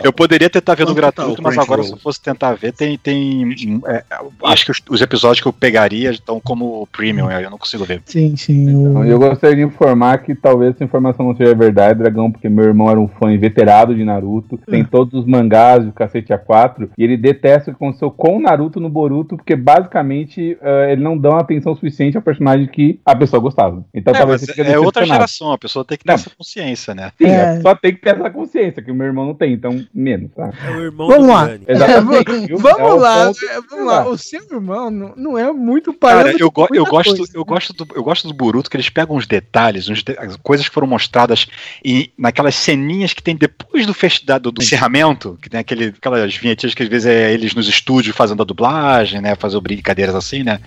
[0.03, 2.53] Eu poderia tentar ver no Quanto tá gratuito, o mas agora se eu fosse tentar
[2.53, 2.97] ver, tem.
[2.97, 4.03] tem é,
[4.45, 8.01] acho que os, os episódios que eu pegaria estão como premium, eu não consigo ver.
[8.05, 8.75] Sim, sim.
[8.75, 12.49] o- Então, eu gostaria de informar que talvez essa informação não seja verdade, Dragão, porque
[12.49, 16.89] meu irmão era um fã inveterado de Naruto, tem todos os mangás do cacete A4,
[16.97, 21.01] e ele detesta o que aconteceu com o Naruto no Boruto, porque basicamente eh, ele
[21.03, 23.83] não dá uma atenção suficiente ao personagem que a pessoa gostava.
[23.93, 26.15] Então É, talvez é outra geração, a pessoa tem que ter Não.
[26.15, 27.11] essa consciência, né?
[27.17, 27.55] Sim, É.
[27.55, 30.51] pessoa tem que ter essa consciência, que o meu irmão não tem, então menos, tá?
[30.67, 31.45] É o irmão Vamos do lá.
[31.47, 31.63] Dani.
[31.67, 32.53] Exatamente.
[32.53, 34.07] É Vamos o lá, ponto- é, vamos lá.
[34.09, 37.73] O seu irmão não, não é muito Cara, parâmetro eu, go- eu, gosto, eu, gosto
[37.73, 40.73] do, eu gosto do Boruto, que eles pegam uns detalhes, uns de- as coisas que
[40.73, 41.47] foram mostradas
[41.83, 45.85] e naquelas ceninhas que tem depois do, fest, da- do, do encerramento, que tem aquele,
[45.97, 50.15] aquelas vinhetinhas que às vezes é eles nos estúdios fazendo a dublagem, né, fazendo brincadeiras
[50.15, 50.59] assim, né,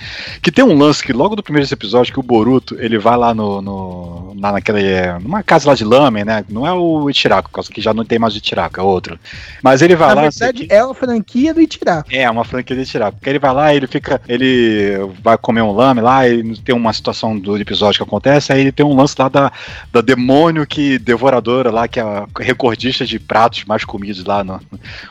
[0.43, 3.33] que tem um lance que logo do primeiro episódio que o Boruto, ele vai lá
[3.35, 4.81] no, no, lá naquele.
[5.23, 6.45] numa casa lá de Lamen, né?
[6.49, 9.19] Não é o Ichiraku, por causa que já não tem mais o Ichiraku, é outro.
[9.63, 10.21] Mas ele vai Na lá.
[10.23, 12.05] verdade, é uma franquia do Itirá.
[12.11, 13.13] É, uma franquia de tirar.
[13.13, 14.21] Porque ele vai lá, ele fica.
[14.29, 18.61] Ele vai comer um lame lá, e tem uma situação do episódio que acontece, aí
[18.61, 19.53] ele tem um lance lá da,
[19.93, 24.61] da demônio que devoradora lá, que é a recordista de pratos mais comidos lá no,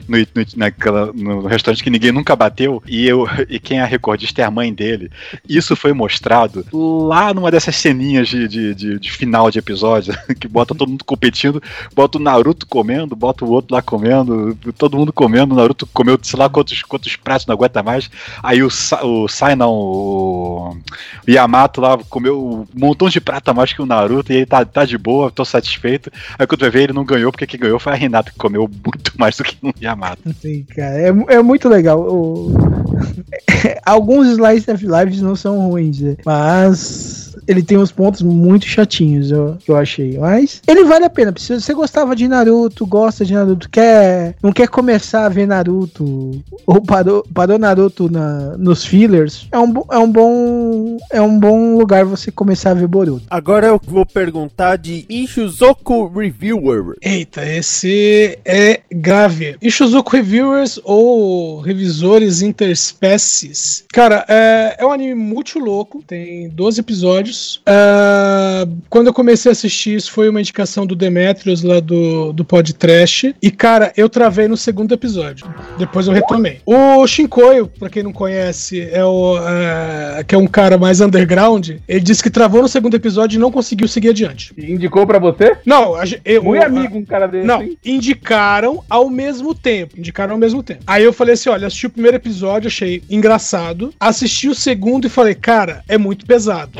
[0.08, 2.82] no, no, naquela, no restaurante que ninguém nunca bateu.
[2.88, 5.12] E, eu, e quem é a recordista é a mãe dele.
[5.48, 10.48] Isso foi mostrado lá numa dessas ceninhas de, de, de, de final de episódio, que
[10.48, 11.62] bota todo mundo competindo,
[11.94, 16.18] bota o Naruto comendo, bota o outro lá comendo, todo mundo comendo, o Naruto comeu
[16.22, 18.10] sei lá quantos, quantos pratos não aguenta mais.
[18.44, 18.68] Aí o,
[19.04, 20.78] o Sai não, o
[21.28, 24.66] Yamato lá comeu um montão de prato a mais que o Naruto e ele tá,
[24.66, 26.12] tá de boa, tô satisfeito.
[26.38, 28.70] Aí quando vai ver, ele não ganhou, porque quem ganhou foi a Renata, que comeu
[28.86, 30.22] muito mais do que o Yamato.
[30.42, 32.00] Sim, cara, é, é muito legal.
[32.02, 32.54] O-
[33.86, 36.16] Alguns Slice of Lives não são ruins, né?
[36.26, 40.18] mas ele tem uns pontos muito chatinhos, eu, que eu achei.
[40.18, 41.34] Mas ele vale a pena.
[41.38, 46.44] Se você gostava de Naruto, gosta de Naruto, quer, não quer começar a ver Naruto,
[46.66, 51.78] ou parou, parou Naruto na, nos fillers, é um, é, um bom, é um bom
[51.78, 53.26] lugar você começar a ver Boruto.
[53.30, 56.96] Agora eu vou perguntar de Ishizoku Reviewer.
[57.02, 59.56] Eita, esse é grave.
[59.62, 63.86] Ishizuku Reviewers ou Revisores Interespécies.
[63.92, 67.19] Cara, é, é um anime muito louco, tem 12 episódios.
[67.66, 72.44] Ah, quando eu comecei a assistir, isso foi uma indicação do Demetrius lá do, do
[72.44, 73.34] Pod Trash.
[73.42, 75.48] E, cara, eu travei no segundo episódio.
[75.78, 76.60] Depois eu retomei.
[76.66, 81.70] O Shinkoio, pra quem não conhece, é o é, que é um cara mais underground.
[81.88, 84.54] Ele disse que travou no segundo episódio e não conseguiu seguir adiante.
[84.58, 85.58] Indicou pra você?
[85.66, 87.78] Não, a, eu, Muito amigo um cara desse, não, hein?
[87.86, 89.98] indicaram ao mesmo tempo.
[89.98, 90.84] Indicaram ao mesmo tempo.
[90.86, 93.94] Aí eu falei assim: olha, assisti o primeiro episódio, achei engraçado.
[94.00, 96.80] Assisti o segundo e falei, cara, é muito pesado.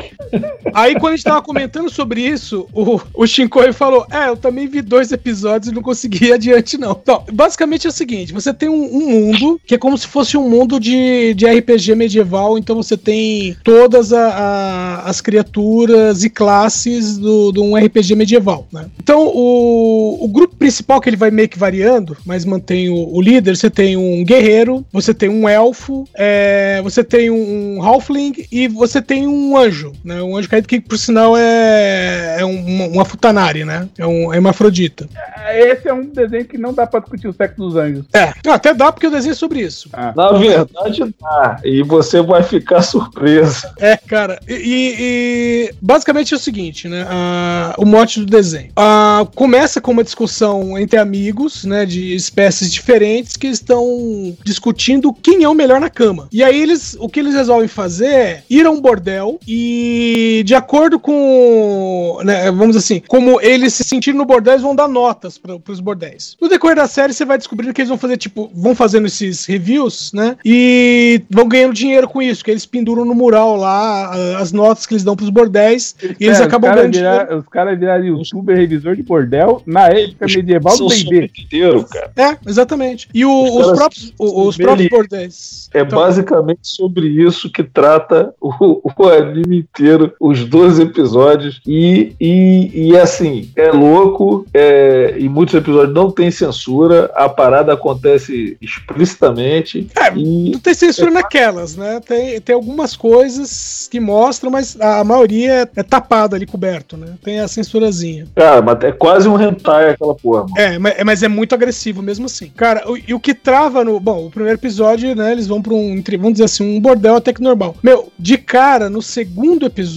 [0.74, 4.68] Aí quando a gente tava comentando sobre isso, o, o Shinkoi falou: É, eu também
[4.68, 6.92] vi dois episódios e não consegui ir adiante, não.
[7.02, 10.38] Então, basicamente é o seguinte: você tem um, um mundo que é como se fosse
[10.38, 16.30] um mundo de, de RPG medieval, então você tem todas a- a- as criaturas e
[16.30, 18.88] classes do, de um RPG medieval, né?
[19.02, 23.22] Então, o, o grupo principal que ele vai meio que variando, mas mantém o, o
[23.22, 28.68] líder, você tem um guerreiro, você tem um elfo, é, você tem um halfling e
[28.68, 30.19] você tem um anjo, né?
[30.22, 33.88] Um anjo caído que, por sinal, é, é um- uma, uma futanari, né?
[33.98, 35.08] É um é uma afrodita.
[35.54, 38.06] Esse é um desenho que não dá pra discutir o sexo dos anjos.
[38.14, 39.90] É, até dá porque eu desenho sobre isso.
[40.16, 41.60] Na verdade, dá.
[41.64, 43.68] E você vai ficar surpreso.
[43.80, 47.06] É, cara, e, e- e basicamente é o seguinte, né?
[47.10, 48.72] ah, o mote do desenho.
[48.76, 51.86] Ah, começa com uma discussão entre amigos, né?
[51.86, 56.28] De espécies diferentes que estão discutindo quem é o melhor na cama.
[56.32, 60.09] E aí eles, o que eles resolvem fazer é ir a um bordel e,
[60.46, 64.76] de acordo com, né, vamos dizer assim, como eles se sentirem no bordel, eles vão
[64.76, 66.36] dar notas para os bordéis.
[66.42, 69.46] No decorrer da série, você vai descobrindo que eles vão fazer, tipo, vão fazendo esses
[69.46, 70.36] reviews, né?
[70.46, 74.94] E vão ganhando dinheiro com isso, que eles penduram no mural lá as notas que
[74.94, 77.26] eles dão pros bordéis e eles É, acabam os caras ganhando dinheiro.
[77.28, 81.32] virar, Os caras viraram youtuber revisor de bordel na época medieval do D&D.
[81.40, 82.12] inteiro, cara.
[82.18, 83.08] É, exatamente.
[83.14, 85.70] E o- Os os, próprios, os próprios bordéis.
[85.74, 91.62] É Então, basicamente sobre isso que trata o, o anime inteiro, os 12 episódios.
[91.68, 94.46] E, e, e assim, é louco.
[94.54, 99.88] É, em muitos episódios não tem censura, a parada acontece explicitamente.
[99.98, 102.00] É, e Não tem censura naquelas, né?
[102.06, 107.16] Tem, tem algumas coisas que mostram, mas a maioria é, é tapada ali, coberto, né?
[107.24, 108.28] Tem a censurazinha.
[108.36, 110.54] Cara, mas é quase um hentai aquela porra, mano.
[110.58, 112.52] É, mas, mas é muito agressivo mesmo assim.
[112.56, 114.00] Cara, o- e o que trava no.
[114.00, 115.32] Bom, o primeiro episódio, né?
[115.32, 116.02] Eles vão pra um.
[116.18, 117.76] Vamos dizer assim, um bordel até que normal.
[117.84, 119.89] Meu, de cara, no segundo episódio,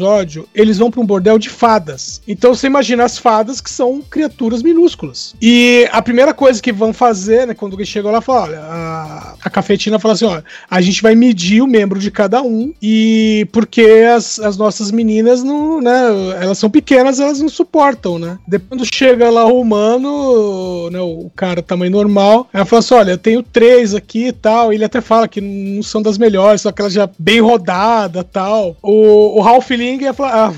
[0.55, 2.20] eles vão pra um bordel de fadas.
[2.26, 5.35] Então você imagina as fadas que são criaturas minúsculas.
[5.40, 7.55] E a primeira coisa que vão fazer, né?
[7.55, 11.14] Quando eles chegam lá, fala: olha, a, a cafetina fala assim: olha, a gente vai
[11.14, 12.72] medir o membro de cada um.
[12.83, 13.83] E porque
[14.14, 16.00] as, as nossas meninas não, né?
[16.40, 18.38] Elas são pequenas, elas não suportam, né?
[18.46, 20.98] Depois quando chega lá o humano, né?
[21.00, 24.72] O cara tamanho normal, ela fala assim: olha, eu tenho três aqui e tal.
[24.72, 28.76] Ele até fala que não são das melhores, são aquelas já bem rodada tal.
[28.83, 30.53] O, o Ralph Ia falar,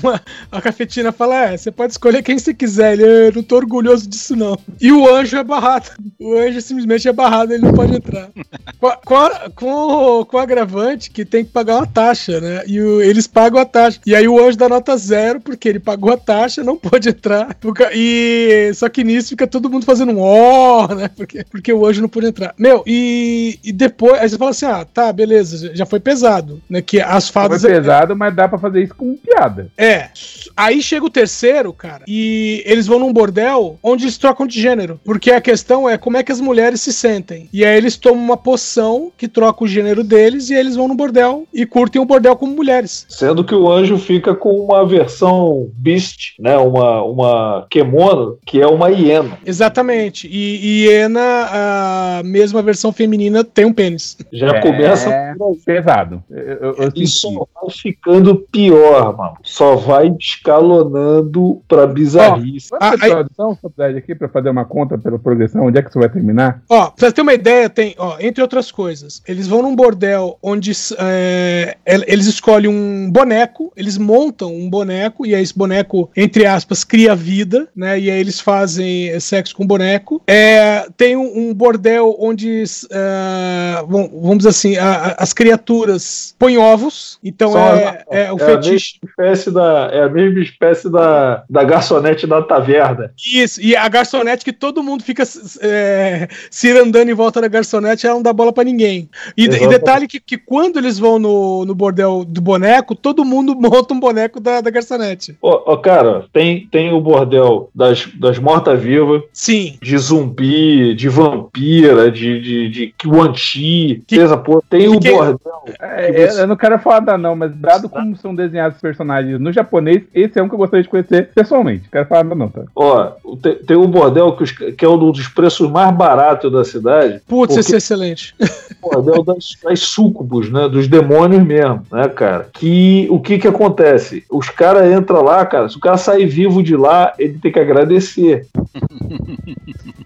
[0.51, 2.93] a, a cafetina fala: é, você pode escolher quem você quiser.
[2.93, 4.57] Ele, eu não tô orgulhoso disso, não.
[4.81, 5.89] E o anjo é barrado.
[6.19, 8.29] O anjo simplesmente é barrado, ele não pode entrar.
[8.79, 9.71] Com, a- com, a- com,
[10.19, 12.61] o- com o agravante que tem que pagar uma taxa, né?
[12.67, 13.99] E o- eles pagam a taxa.
[14.05, 17.55] E aí o anjo dá nota zero, porque ele pagou a taxa, não pode entrar.
[17.93, 21.09] E só que nisso fica todo mundo fazendo um ó, né?
[21.15, 22.53] Porque, porque o anjo não pode entrar.
[22.57, 26.81] Meu, e, e depois, aí você fala assim: ah, tá, beleza, já foi pesado, né?
[26.81, 27.61] Que as Foi fadas.
[27.61, 29.69] pesado, mas dá pra fazer isso com piada.
[29.77, 30.09] É.
[30.55, 34.99] Aí chega o terceiro, cara, e eles vão num bordel onde eles trocam de gênero.
[35.03, 37.49] Porque a questão é como é que as mulheres se sentem.
[37.51, 40.87] E aí eles tomam uma poção que troca o gênero deles e aí eles vão
[40.87, 43.05] no bordel e curtem o bordel como mulheres.
[43.09, 46.55] Sendo que o anjo fica com uma versão beast, né?
[46.57, 49.37] Uma, uma kemono, que é uma hiena.
[49.45, 50.27] Exatamente.
[50.31, 51.19] E, hiena,
[51.51, 54.17] a mesma versão feminina, tem um pênis.
[54.31, 55.35] Já começa é aí.
[55.65, 56.23] pesado.
[56.29, 57.33] Eu, eu, eu E senti.
[57.35, 59.37] só vai ficando pior, mano.
[59.43, 62.69] Só vai escalonando pra bizarrice.
[62.79, 65.99] Ah, Vamos aí- faculdade aqui, pra fazer uma conta pela progressão, onde é que isso
[65.99, 66.61] vai terminar?
[66.69, 70.71] Ó, pra ter uma ideia, tem, ó, entre outras coisas, eles vão num bordel onde
[70.99, 76.45] é, el- eles escolhem um boneco, eles montam um boneco, e aí esse boneco, entre
[76.45, 77.99] aspas, cria vida, né?
[77.99, 80.21] E aí eles fazem é, sexo com o boneco.
[80.27, 86.57] É, tem um, um bordel onde, é, vamos dizer assim, a- a- as criaturas põem
[86.57, 88.84] ovos, então Só- é, é o é fetiche.
[89.03, 93.11] Espécie da, é a mesma espécie da, da garçonete da taverna.
[93.33, 95.23] Isso, e a garçonete que todo mundo fica
[95.61, 99.09] é, se andando em volta da garçonete, ela não dá bola pra ninguém.
[99.37, 103.55] E, e detalhe que, que quando eles vão no, no bordel do boneco, todo mundo
[103.59, 105.37] monta um boneco da, da garçonete.
[105.41, 109.77] Ó, cara, tem, tem o bordel das, das mortas-vivas, Sim.
[109.81, 114.61] de zumbi, de vampira, de, de, de Kiwanchi, Que- porra.
[114.69, 115.39] Tem o que- bordel.
[115.79, 118.81] É, Que você- Eu não quero falar nada não, mas dado como são desenhados os
[118.81, 121.83] personagens no japonês, esse é um que eu gostaria de conhecer pessoalmente.
[121.91, 122.63] Quero falar não, tá?
[122.75, 123.11] Ó,
[123.41, 127.21] tem, tem o bordel que, os- que é um dos preços mais baratos da cidade.
[127.27, 128.35] Putz, esse é excelente.
[128.81, 130.67] O bordel das, das súcubos, né?
[130.69, 132.47] Dos demônios mesmo, né, cara?
[132.53, 134.23] Que o que que acontece?
[134.29, 135.69] Os caras entram lá, cara.
[135.69, 138.45] Se o cara sair vivo de lá, ele tem que agradecer.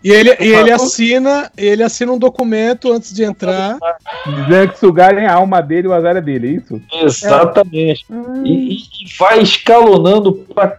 [0.01, 3.77] E ele, e ele assina, ele assina um documento antes de entrar.
[4.25, 6.81] Dizendo que sugarem a alma dele e o azar é dele, é isso?
[7.03, 8.05] Exatamente.
[8.45, 8.79] E, e- e
[9.17, 10.77] vai escalonando pra.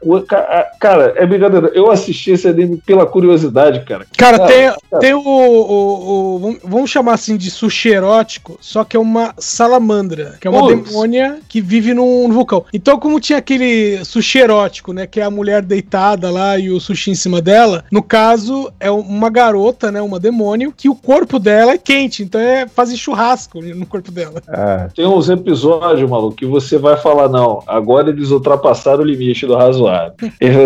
[0.81, 1.71] Cara, é brincadeira.
[1.75, 4.07] Eu assisti esse anime pela curiosidade, cara.
[4.16, 5.01] Cara, Cara, tem, cara.
[5.01, 10.37] tem o, o- o- vamos- chamar assim de sushi erótico, só que é uma salamandra,
[10.40, 10.90] que é uma Putz.
[10.90, 12.64] demônia que vive num, num vulcão.
[12.73, 15.07] Então, como tinha aquele sushi erótico, né?
[15.07, 18.90] Que é a mulher deitada lá e o sushi em cima dela, no caso, é
[18.90, 20.01] uma garota, né?
[20.03, 24.43] Uma demônio, que o corpo dela é quente, então é fazer churrasco no corpo dela.
[24.49, 29.46] Ah, Tem uns episódios, maluco, que você vai falar, não, agora eles ultrapassaram o limite
[29.46, 30.12] do razoável.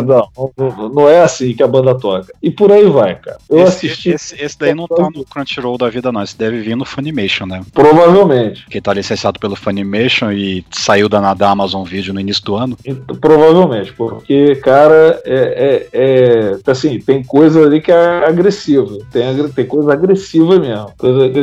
[0.06, 2.32] Não, não, é assim que a banda toca.
[2.42, 3.38] E por aí vai, cara.
[3.48, 6.22] Eu esse, assisti, esse, esse daí não tá no Crunchyroll da vida, não.
[6.22, 7.62] Esse deve vir no Funimation, né?
[7.72, 8.62] provavelmente.
[8.64, 12.76] Porque tá licenciado pelo Funimation e saiu da, da Amazon Video no início do ano.
[12.84, 18.98] Então, Provavelmente, porque, cara, é, é, é- assim, tem coisa ali que é agressiva.
[19.12, 20.92] Tem, tem coisa agressiva mesmo.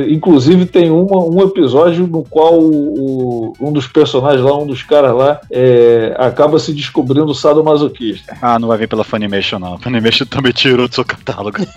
[0.09, 4.83] Inclusive, tem uma, um episódio no qual o- o- um dos personagens lá, um dos
[4.83, 8.37] caras lá, é, acaba se descobrindo sadomasoquista.
[8.41, 9.73] Ah, não vai vir pela Funimation, não.
[9.73, 11.57] A Funimation também tirou do seu catálogo.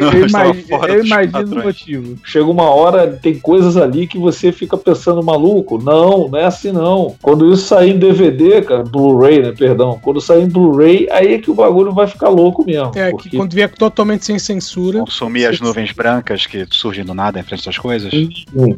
[0.00, 2.18] Não, eu, estava imagi- fora eu imagino o motivo.
[2.24, 6.72] Chega uma hora, tem coisas ali que você fica pensando, maluco, não, não é assim
[6.72, 7.14] não.
[7.20, 11.38] Quando isso sair em DVD, cara, Blu-ray, né, perdão, quando sair em Blu-ray, aí é
[11.38, 12.92] que o bagulho vai ficar louco mesmo.
[12.94, 15.00] É, porque que quando vier totalmente sem censura.
[15.00, 18.12] Consumir as nuvens brancas que surgem do nada em frente das coisas.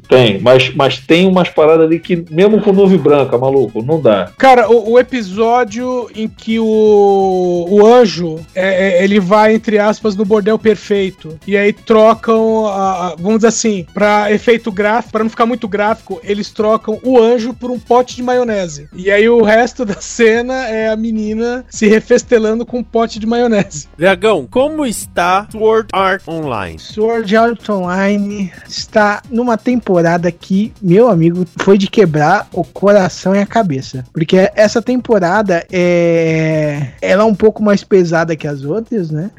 [0.08, 4.30] Tem, mas, mas tem umas paradas ali que, mesmo com nuvem branca, maluco, não dá.
[4.38, 10.14] Cara, o, o episódio em que o, o anjo é, é, ele vai, entre aspas,
[10.16, 11.38] no bordel perfeito.
[11.46, 15.66] E aí trocam, a- a- vamos dizer assim, pra efeito gráfico, pra não ficar muito
[15.68, 18.88] gráfico, eles trocam o anjo por um pote de maionese.
[18.94, 23.26] E aí o resto da cena é a menina se refestelando com um pote de
[23.26, 23.88] maionese.
[23.96, 26.78] Dragão, como está Sword Art Online?
[26.78, 33.38] Sword Art Online está numa temporada que, meu amigo, foi de quebrar o coração e
[33.40, 33.65] a cabeça.
[34.12, 36.88] Porque essa temporada é.
[37.00, 39.30] Ela é um pouco mais pesada que as outras, né?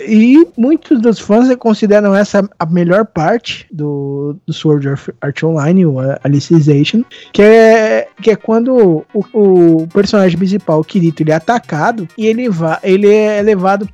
[0.00, 4.88] E muitos dos fãs consideram essa a melhor parte do, do Sword
[5.20, 7.02] Art Online, o Alicization,
[7.32, 12.26] que é, que é quando o, o personagem principal, o Kirito, ele é atacado e
[12.26, 13.88] ele, va, ele é levado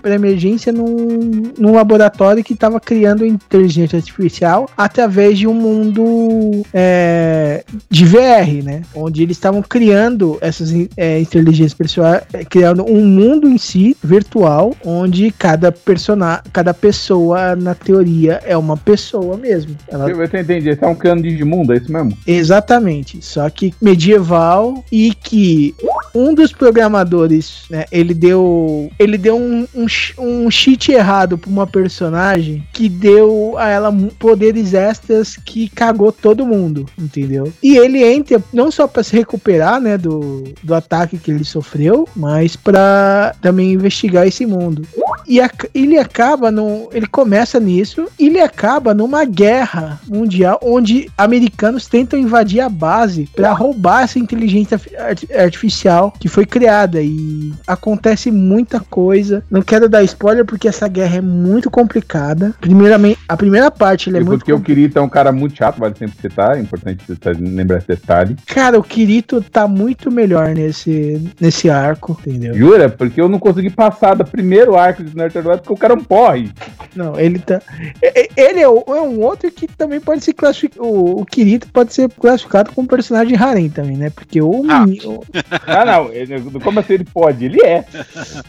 [0.00, 7.64] para emergência num, num laboratório que estava criando inteligência artificial através de um mundo é,
[7.90, 8.82] de VR, né?
[8.94, 14.74] Onde eles estavam criando essas é, inteligências pessoais, é, criando um mundo em si virtual,
[14.84, 19.76] onde cada personagem, cada pessoa na teoria é uma pessoa mesmo.
[19.88, 22.16] Ela Eu, eu entendi, esse é um cano de Digimundo, é isso mesmo?
[22.26, 23.18] Exatamente.
[23.22, 25.74] Só que medieval e que
[26.14, 29.86] um dos programadores, né, ele deu, ele deu um, um,
[30.18, 36.46] um cheat errado pra uma personagem que deu a ela poderes extras que cagou todo
[36.46, 37.52] mundo, entendeu?
[37.62, 42.08] E ele entra não só pra se recuperar, né, do, do ataque que ele sofreu,
[42.14, 44.86] mas pra também investigar esse mundo.
[45.26, 51.10] E ac- ele acaba no, ele começa nisso, e ele acaba numa guerra mundial onde
[51.16, 57.00] americanos tentam invadir a base pra roubar essa inteligência arti- arti- artificial que foi criada
[57.00, 59.42] e acontece muita coisa.
[59.50, 62.54] Não quero dar spoiler porque essa guerra é muito complicada.
[62.60, 65.56] Primeiramente, a primeira parte ele é E muito porque o Kirito é um cara muito
[65.56, 67.04] chato, vale sempre citar, é importante
[67.40, 68.36] lembrar esse detalhe.
[68.46, 72.54] Cara, o Kirito tá muito melhor nesse, nesse arco, entendeu?
[72.54, 72.88] Jura?
[72.88, 76.04] Porque eu não consegui passar do primeiro arco Nerd Turtle porque o cara é um
[76.04, 76.50] porre.
[76.94, 77.60] Não, ele tá.
[78.02, 80.86] e- e- Ele é, é um outro que também pode ser classificado.
[80.86, 84.10] O, Kirito pode ser classificado como personagem harem também, né?
[84.10, 84.64] Porque o.
[84.68, 84.86] Ah.
[84.86, 85.22] menino-
[85.66, 86.12] Ah, não.
[86.12, 87.44] Ele, como assim ele pode?
[87.44, 87.84] Ele é.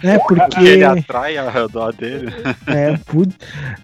[0.04, 0.20] né?
[0.20, 0.60] Porque.
[0.62, 2.32] Ele atrai ao redor dele.
[2.68, 2.96] É.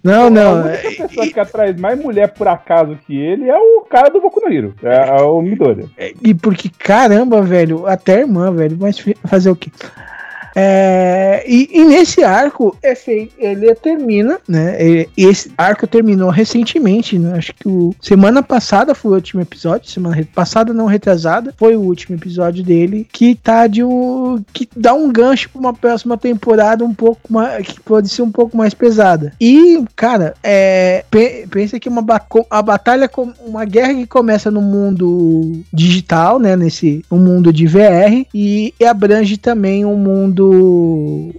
[0.04, 0.64] Não, não.
[0.64, 4.08] A é- única pessoa que atrai mais mulher por acaso que ele é o cara
[4.10, 4.74] do Boku no Hero.
[4.82, 5.88] É, é o Midori.
[6.22, 9.70] E porque, caramba, velho, até a irmã, velho, mas fazer o quê?
[10.54, 14.76] É, e, e nesse arco é feito, ele termina, né?
[15.16, 17.36] Esse arco terminou recentemente, né?
[17.38, 21.80] Acho que o semana passada foi o último episódio, semana passada não retrasada, foi o
[21.80, 26.84] último episódio dele que tá de um que dá um gancho pra uma próxima temporada
[26.84, 29.32] um pouco mais que pode ser um pouco mais pesada.
[29.40, 32.02] E, cara, é pe- pensa que uma
[32.50, 33.08] a batalha
[33.46, 38.84] uma guerra que começa no mundo digital, né, nesse um mundo de VR e, e
[38.84, 40.41] abrange também um mundo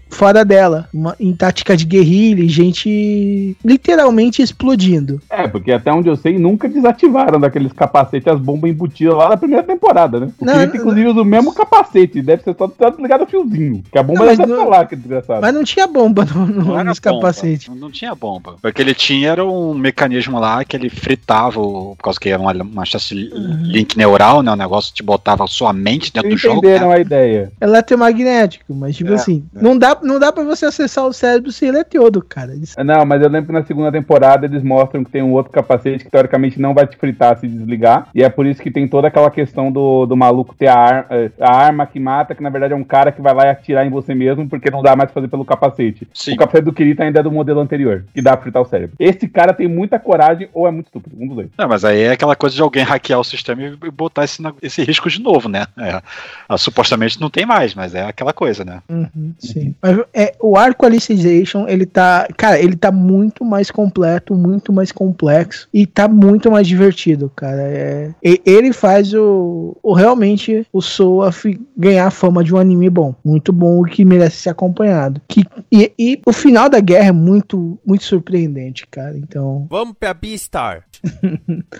[0.10, 5.22] fora dela, uma- em tática de guerrilha, e gente literalmente explodindo.
[5.30, 9.38] É, porque até onde eu sei, nunca desativaram daqueles capacetes as bombas embutidas lá na
[9.38, 10.30] primeira temporada, né?
[10.40, 12.22] O Não, Kirito, inclusive, usa o mesmo capacete.
[12.22, 13.84] Deve ser só só ligado a fiozinho.
[13.92, 15.42] Que a bomba Não, deve estar lá, que desgraçado.
[15.42, 17.68] Mas não tinha bomba no, no, nos capacetes.
[17.70, 18.56] Não, não tinha bomba.
[18.64, 22.30] O que ele tinha era um mecanismo lá que ele fritava, o- por causa que
[22.30, 23.30] era uma, uma espécie de
[23.72, 24.52] link neural, né?
[24.52, 26.58] O negócio te botava sua mente dentro do jogo.
[26.60, 26.96] Entenderam Né?
[26.96, 27.52] a ideia.
[27.62, 29.62] Eletromagnético, mas tipo É, assim, é.
[29.62, 32.54] não dá, não dá pra você acessar o cérebro sem eletrodo, cara.
[32.56, 35.52] Isso- Não, mas eu lembro que na segunda temporada eles mostram que tem um outro
[35.52, 38.08] capacete que teoricamente não vai te fritar se desligar.
[38.14, 41.08] E é por isso que tem toda aquela questão do, do maluco ter a, ar-
[41.10, 43.50] eh, a arma que mata, que na verdade é um cara que vai lá e
[43.50, 46.08] atirar em você mesmo, porque não dá mais pra fazer pelo capacete.
[46.14, 46.34] Sim.
[46.34, 48.96] O capacete do Kirito ainda é do modelo anterior, que dá pra fritar o cérebro.
[49.00, 51.50] Esse cara tem muita coragem ou é muito estúpido, um dos dois.
[51.58, 54.84] Não, mas aí é aquela coisa de alguém hackear o sistema e botar esse, esse
[54.84, 55.66] risco de novo, né?
[55.78, 56.02] É.
[56.48, 58.82] Ah, supostamente não tem mais, mas é aquela coisa, né?
[58.90, 59.76] Uhum, sim.
[59.82, 62.28] Mas é, o arco Alicization, ele tá.
[62.38, 67.62] Cara, ele tá muito mais completo, muito mais complexo e tá muito mais divertido, cara.
[67.62, 71.32] É, e- ele faz o, o realmente o Soa
[71.76, 73.16] ganhar a fama de um anime bom.
[73.24, 75.22] Muito bom que merece ser acompanhado.
[75.28, 79.18] Que, e, e o final da guerra é muito, muito surpreendente, cara.
[79.18, 79.68] Então.
[79.70, 80.84] Vamos pra Beastar.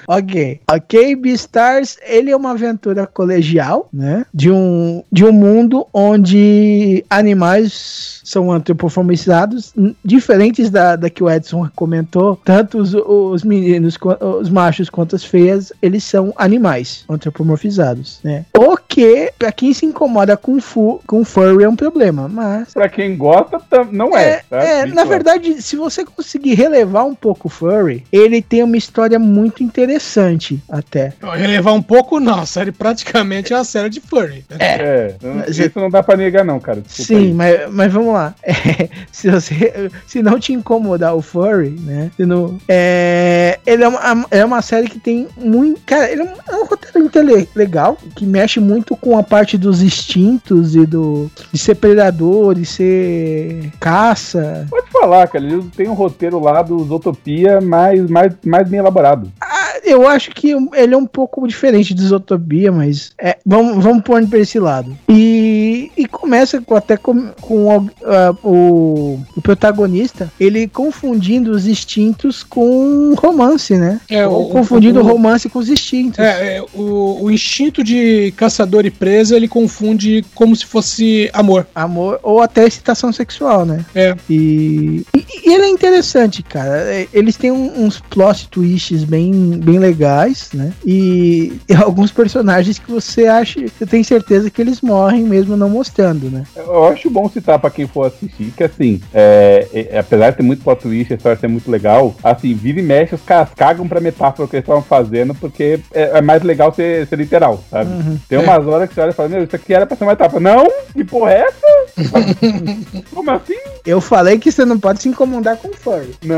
[0.08, 0.60] Ok.
[0.70, 4.26] Ok, Beastars, ele é uma aventura colegial, né?
[4.34, 11.30] De um, de um mundo onde animais são antropomorfizados, n- diferentes da, da que o
[11.30, 12.40] Edson comentou.
[12.44, 13.98] Tanto os, os meninos,
[14.42, 18.46] os machos quanto as feias, eles são animais antropomorfizados, né?
[18.58, 22.88] O que, pra quem se incomoda com, fu, com furry, é um problema, mas Pra
[22.90, 23.60] quem gosta,
[23.92, 24.24] não é.
[24.30, 24.64] é, tá?
[24.64, 29.18] é, na verdade, se você conseguir relevar um pouco o Furry, ele tem uma história
[29.20, 31.14] muito interessante até.
[31.36, 32.40] Relevar um pouco, não.
[32.40, 34.44] A série praticamente é uma série de furry.
[34.60, 36.83] É, não- Mas isso não dá pra negar, não, cara.
[36.86, 37.34] Desculpa Sim, aí.
[37.34, 38.34] mas, mas vamos lá.
[38.74, 42.12] É, se, você, se não te incomodar o Furry, né?
[42.16, 45.82] se não- é, ele é uma, é uma série que tem muito.
[45.86, 49.58] Cara, ele é um, é um roteiro intele- legal, que mexe muito com a parte
[49.58, 54.66] dos instintos e do de ser predador, de ser caça.
[54.70, 55.44] Pode falar, cara.
[55.46, 59.32] Eles têm um roteiro lá do Zootopia mais, mais, mais bem elaborado.
[59.42, 64.04] Ah, eu acho que ele é um pouco diferente de Zootopia, mas é, vamos, vamos
[64.04, 64.96] pôr pra esse lado.
[65.10, 65.53] E,
[65.98, 72.44] e começa com, até com, com o, ah, o, o protagonista, ele confundindo os instintos
[72.44, 74.00] com romance, né?
[74.10, 76.20] É, Ou o- confundindo o- o romance com os instintos.
[76.20, 81.68] É, é, o, o instinto de caçador e presa ele confunde como se fosse amor.
[81.76, 83.86] Amor ou até excitação sexual, né?
[83.96, 84.16] É.
[84.30, 86.78] E, e- e ele é interessante, cara.
[86.94, 89.32] É, Eles têm um- uns plot twists bem,
[89.64, 90.72] bem legais, né?
[90.86, 95.73] E, e alguns personagens que você acha, você tem certeza que eles morrem mesmo não
[95.74, 96.30] mostrando.
[96.30, 96.44] né?
[96.56, 100.44] Eu acho bom citar pra quem for assistir que, assim, é, é, apesar de ter
[100.44, 103.88] muito plot twist, a história ser muito legal, assim, vira e mexe, os caras cagam
[103.88, 107.92] pra metáfora que eles estavam fazendo, porque é, é mais legal ser, ser literal, sabe?
[107.92, 108.20] Uhum.
[108.28, 110.14] Tem umas horas que você olha e fala, meu, isso aqui era pra ser uma
[110.14, 110.40] etapa.
[110.40, 110.68] Não?
[110.94, 111.74] Que porra é essa?
[113.14, 113.58] Como assim?
[113.86, 116.12] Eu falei que você não pode se incomodar com furry.
[116.24, 116.36] Não,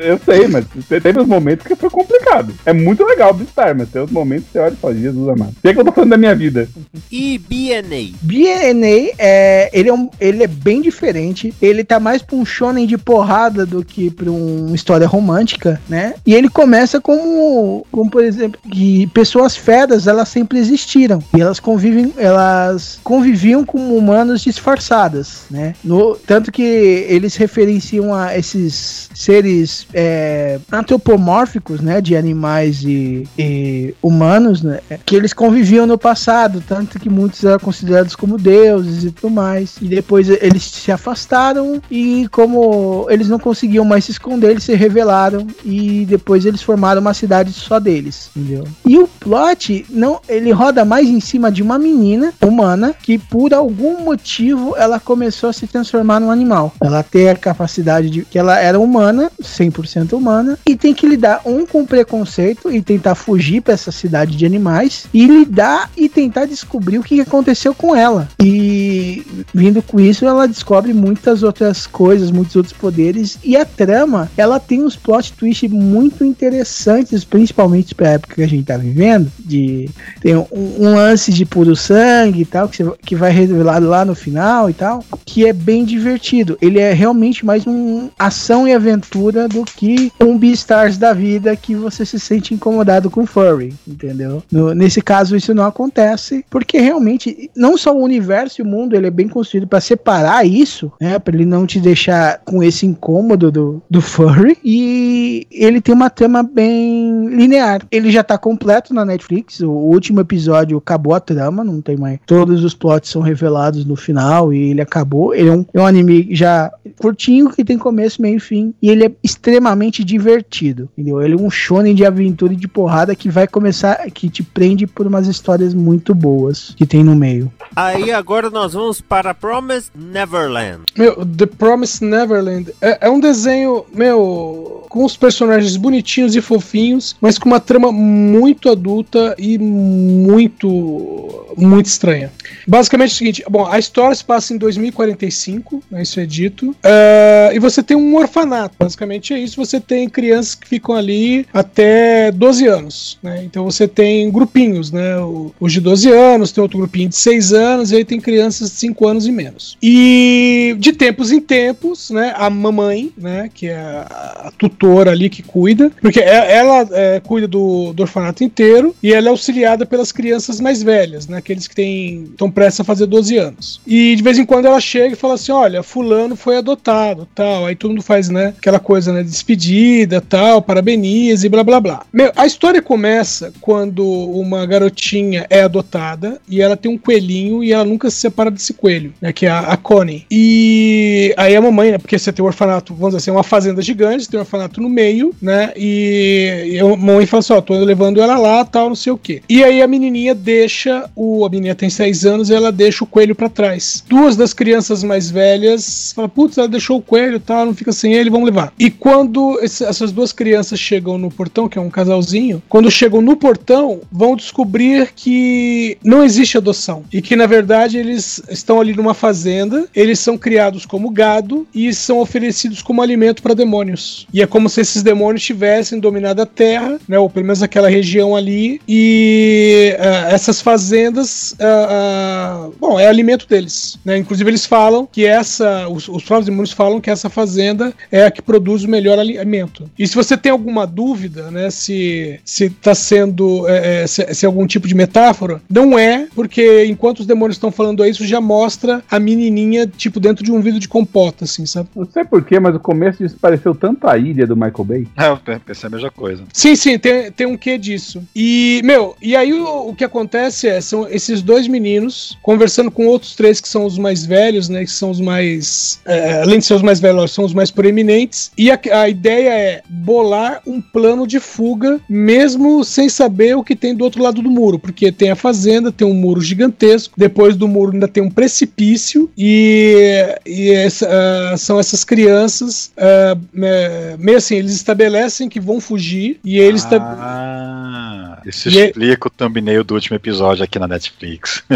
[0.00, 2.54] eu sei, mas teve uns momentos que foi complicado.
[2.66, 5.28] É muito legal o Beastar, mas tem uns momentos que você olha e fala, Jesus
[5.28, 5.52] amado.
[5.52, 6.68] O que, é que eu tô falando da minha vida?
[7.10, 8.14] E BNA?
[8.24, 11.54] BNA, é, ele, é um, ele é bem diferente.
[11.60, 16.14] Ele tá mais pra um shonen de porrada do que pra uma história romântica, né?
[16.26, 21.22] E ele começa como, como por exemplo, que pessoas feras, elas sempre existiram.
[21.36, 25.74] E elas convivem, elas conviviam com humanos disfarçadas, né?
[25.84, 32.00] No, tanto que eles referenciam a esses seres é, antropomórficos, né?
[32.00, 34.80] De animais e, e humanos, né?
[35.04, 39.76] Que eles conviviam no passado, tanto que muitos eram considerados como deuses e tudo mais.
[39.80, 44.74] E depois eles se afastaram e como eles não conseguiam mais se esconder, eles se
[44.74, 48.64] revelaram e depois eles formaram uma cidade só deles, entendeu?
[48.86, 53.54] E o plot não, ele roda mais em cima de uma menina humana que por
[53.54, 56.72] algum motivo ela começou a se transformar num animal.
[56.80, 61.40] Ela tem a capacidade de que ela era humana, 100% humana, e tem que lidar
[61.44, 66.46] um com preconceito e tentar fugir para essa cidade de animais e lidar e tentar
[66.46, 68.03] descobrir o que aconteceu com ela.
[68.42, 69.22] E
[69.54, 74.58] vindo com isso, ela descobre muitas outras coisas, muitos outros poderes e a trama, ela
[74.60, 79.30] tem uns plot twists muito interessantes, principalmente para a época que a gente tá vivendo,
[79.38, 79.88] de
[80.20, 84.04] tem um, um lance de puro sangue e tal que, você- que vai revelado lá
[84.04, 86.56] no final e tal, que é bem divertido.
[86.60, 91.74] Ele é realmente mais um ação e aventura do que um Beastars da vida que
[91.74, 94.42] você se sente incomodado com furry, entendeu?
[94.50, 98.94] No- nesse caso isso não acontece, porque realmente não só o universo e o mundo
[98.94, 102.86] ele é bem construído para separar isso, né, para ele não te deixar com esse
[102.86, 107.82] incômodo do, do furry e ele tem uma trama bem linear.
[107.90, 112.18] Ele já tá completo na Netflix, o último episódio acabou a trama, não tem mais.
[112.26, 115.34] Todos os plots são revelados no final e ele acabou.
[115.34, 118.90] Ele é um, é um anime já curtinho que tem começo, meio e fim e
[118.90, 121.22] ele é extremamente divertido, entendeu?
[121.22, 124.86] Ele é um shonen de aventura e de porrada que vai começar que te prende
[124.86, 127.50] por umas histórias muito boas que tem no meio.
[127.76, 130.84] Aí agora nós vamos para Promised Neverland.
[130.96, 137.16] Meu, The Promised Neverland é, é um desenho, meu, com os personagens bonitinhos e fofinhos,
[137.20, 142.30] mas com uma trama muito adulta e muito, muito estranha.
[142.64, 146.76] Basicamente é o seguinte: bom, a história se passa em 2045, né, isso é dito,
[146.80, 148.76] é, e você tem um orfanato.
[148.78, 149.56] Basicamente é isso.
[149.56, 153.42] Você tem crianças que ficam ali até 12 anos, né?
[153.44, 155.16] Então você tem grupinhos, né?
[155.58, 158.76] Os de 12 anos, tem outro grupinho de 6 anos, e aí tem crianças de
[158.76, 159.76] 5 anos e menos.
[159.82, 162.32] E de tempos em tempos, né?
[162.36, 163.50] A mamãe, né?
[163.52, 164.52] Que é a, a
[164.84, 169.28] tutora ali que cuida, porque é- ela é, cuida do, do orfanato inteiro e ela
[169.28, 171.38] é auxiliada pelas crianças mais velhas, né?
[171.38, 173.80] Aqueles que têm estão prestes a fazer 12 anos.
[173.86, 177.66] E de vez em quando ela chega e fala assim: olha, fulano foi adotado, tal.
[177.66, 178.54] Aí todo mundo faz, né?
[178.58, 179.22] Aquela coisa, né?
[179.22, 182.06] Despedida, tal, parabeniza e blá blá blá.
[182.12, 187.72] Meu, a história começa quando uma garotinha é adotada e ela tem um coelhinho e
[187.72, 189.32] ela nunca se separa desse coelho, né?
[189.32, 190.26] Que é a, a Connie.
[190.30, 191.98] E aí a mamãe, né?
[191.98, 194.88] Porque você tem um orfanato, vamos dizer assim, uma fazenda gigante, tem um orfanato no
[194.88, 195.72] meio, né?
[195.76, 199.18] E, e a mamãe fala assim: ó, tô levando ela lá, tal, não sei o
[199.18, 199.42] quê.
[199.48, 201.44] E aí a menininha deixa o.
[201.44, 204.04] A menininha tem seis anos ela deixa o coelho pra trás.
[204.08, 208.14] Duas das crianças mais velhas falam: putz, ela deixou o coelho, tal, não fica sem
[208.14, 208.72] ele, vamos levar.
[208.78, 213.20] E quando esse- essas duas crianças chegam no portão, que é um casalzinho, quando chegam
[213.20, 217.04] no portão, vão descobrir que não existe adoção.
[217.12, 221.92] E que na verdade eles estão ali numa fazenda, eles são criados como gado e
[221.92, 224.26] são oferecidos como alimento para demônios.
[224.32, 227.88] E é como se esses demônios tivessem dominado a terra, né, ou pelo menos aquela
[227.88, 233.98] região ali, e ah, essas fazendas, ah, ah, bom, é alimento deles.
[234.04, 234.16] Né?
[234.16, 238.30] Inclusive eles falam que essa, os, os próprios demônios falam que essa fazenda é a
[238.30, 239.90] que produz o melhor alimento.
[239.98, 244.68] E se você tem alguma dúvida, né, se está sendo é, se, se é algum
[244.68, 249.18] tipo de metáfora, não é, porque enquanto os demônios estão falando isso, já mostra a
[249.18, 251.88] menininha tipo dentro de um vidro de compota, assim, sabe?
[251.96, 255.06] Não sei porquê, mas o começo disso pareceu tanto a ilha Do Michael Bay?
[255.16, 256.44] É, eu pensei a mesma coisa.
[256.52, 258.22] Sim, sim, tem, tem um quê disso.
[258.34, 263.06] E, meu, e aí o, o que acontece é, são esses dois meninos conversando com
[263.06, 266.64] outros três que são os mais velhos, né, que são os mais, é, além de
[266.66, 270.80] ser os mais velhos, são os mais proeminentes, e a, a ideia é bolar um
[270.80, 275.10] plano de fuga, mesmo sem saber o que tem do outro lado do muro, porque
[275.12, 280.36] tem a fazenda, tem um muro gigantesco, depois do muro ainda tem um precipício, e,
[280.46, 286.40] e essa, ah, são essas crianças, ah, me- meio assim, eles estabelecem que vão fugir,
[286.44, 286.86] e eles...
[286.90, 291.62] Ah, isso E é- explica o thumbnail do último episódio aqui na Netflix.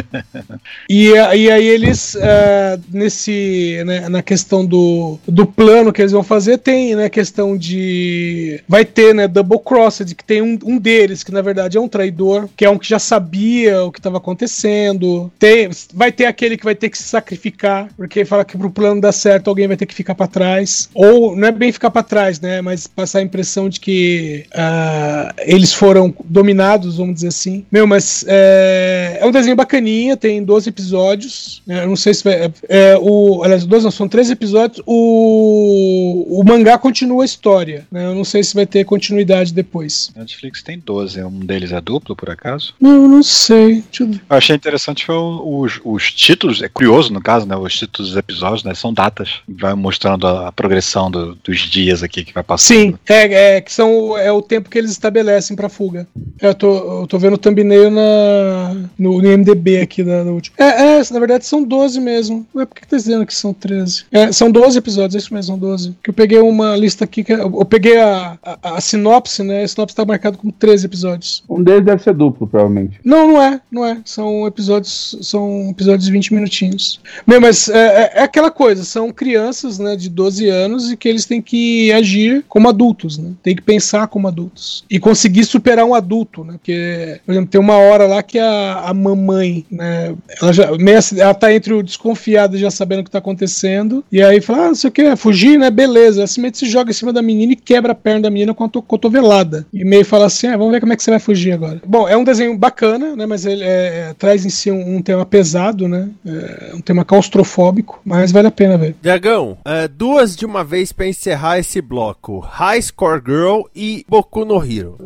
[0.89, 6.23] E, e aí eles, ah, nesse, né, na questão do, do plano que eles vão
[6.23, 8.61] fazer, tem, né, questão de...
[8.67, 11.89] Vai ter, né, Double Crossed, que tem um, um deles, que na verdade é um
[11.89, 15.31] traidor, que é um que já sabia o que estava acontecendo.
[15.39, 19.01] Tem, vai ter aquele que vai ter que se sacrificar, porque fala que pro plano
[19.01, 20.89] dar certo, alguém vai ter que ficar para trás.
[20.95, 25.35] Ou, não é bem ficar para trás, né, mas passar a impressão de que ah,
[25.39, 26.58] eles foram dominados,
[26.97, 27.65] vamos dizer assim.
[27.71, 31.63] Meu, mas é, é um desenho bacaninha, tem 12 episódios.
[31.67, 32.35] né, eu não sei se vai.
[32.35, 34.83] É, é, o, aliás, 12 não, são 13 episódios.
[34.87, 37.87] O, o mangá continua a história.
[37.91, 40.11] né, eu não sei se vai ter continuidade depois.
[40.17, 42.75] Netflix tem 12, um deles é duplo, por acaso?
[42.81, 43.83] Não, não sei.
[43.99, 47.57] Eu achei interessante foi os, os títulos, é curioso no caso, né?
[47.57, 48.75] Os títulos dos episódios, né?
[48.75, 49.41] São datas.
[49.49, 52.77] Vai mostrando a, a progressão do- dos dias aqui que vai passando.
[52.79, 56.07] Sim, é, é que são é o tempo que eles estabelecem pra fuga.
[56.49, 60.55] Eu tô, eu tô vendo o thumbnail na, no, no IMDB aqui da, da última.
[60.59, 62.47] É, é, na verdade são 12 mesmo.
[62.55, 64.05] Ué, por que tá dizendo que são 13?
[64.11, 65.95] É, são 12 episódios, é isso mesmo, são 12.
[66.03, 69.63] Que eu peguei uma lista aqui, que eu, eu peguei a, a, a sinopse, né?
[69.63, 71.43] A sinopse tá marcado com 13 episódios.
[71.49, 72.99] Um deles deve ser duplo, provavelmente.
[73.05, 73.99] Não, não é, não é.
[74.05, 77.01] São episódios, são episódios de 20 minutinhos.
[77.27, 81.09] Meu, mas é, é- é aquela coisa, são crianças, né, de 12 anos e que
[81.09, 83.31] eles têm que agir como adultos, né?
[83.43, 84.85] Tem que pensar como adultos.
[84.91, 86.55] E conseguir superar um adulto, né?
[86.55, 90.99] Porque, por exemplo, tem uma hora lá que a, a mamãe, né, ela já meio
[90.99, 94.41] assim, ela tá entre o desconfiado e já sabendo o que tá acontecendo, e aí
[94.41, 95.71] fala, ah, não sei o que, fugir, né?
[95.71, 96.21] Beleza.
[96.21, 98.65] Ela simplesmente se joga em cima da menina e quebra a perna da menina com
[98.65, 99.67] a to- cotovelada.
[99.73, 101.81] E meio fala assim, ah, vamos ver como é que você vai fugir agora.
[101.87, 103.27] Bom, é um desenho bacana, né?
[103.27, 106.09] Mas ele é- é- traz em si um, um tema pesado, né?
[106.27, 108.97] É um tema claustrofóbico, mas vale a pena ver.
[109.03, 114.45] Diagão, é, duas de uma vez pra encerrar esse bloco: High Score Girl e Boku
[114.45, 114.97] no Hero.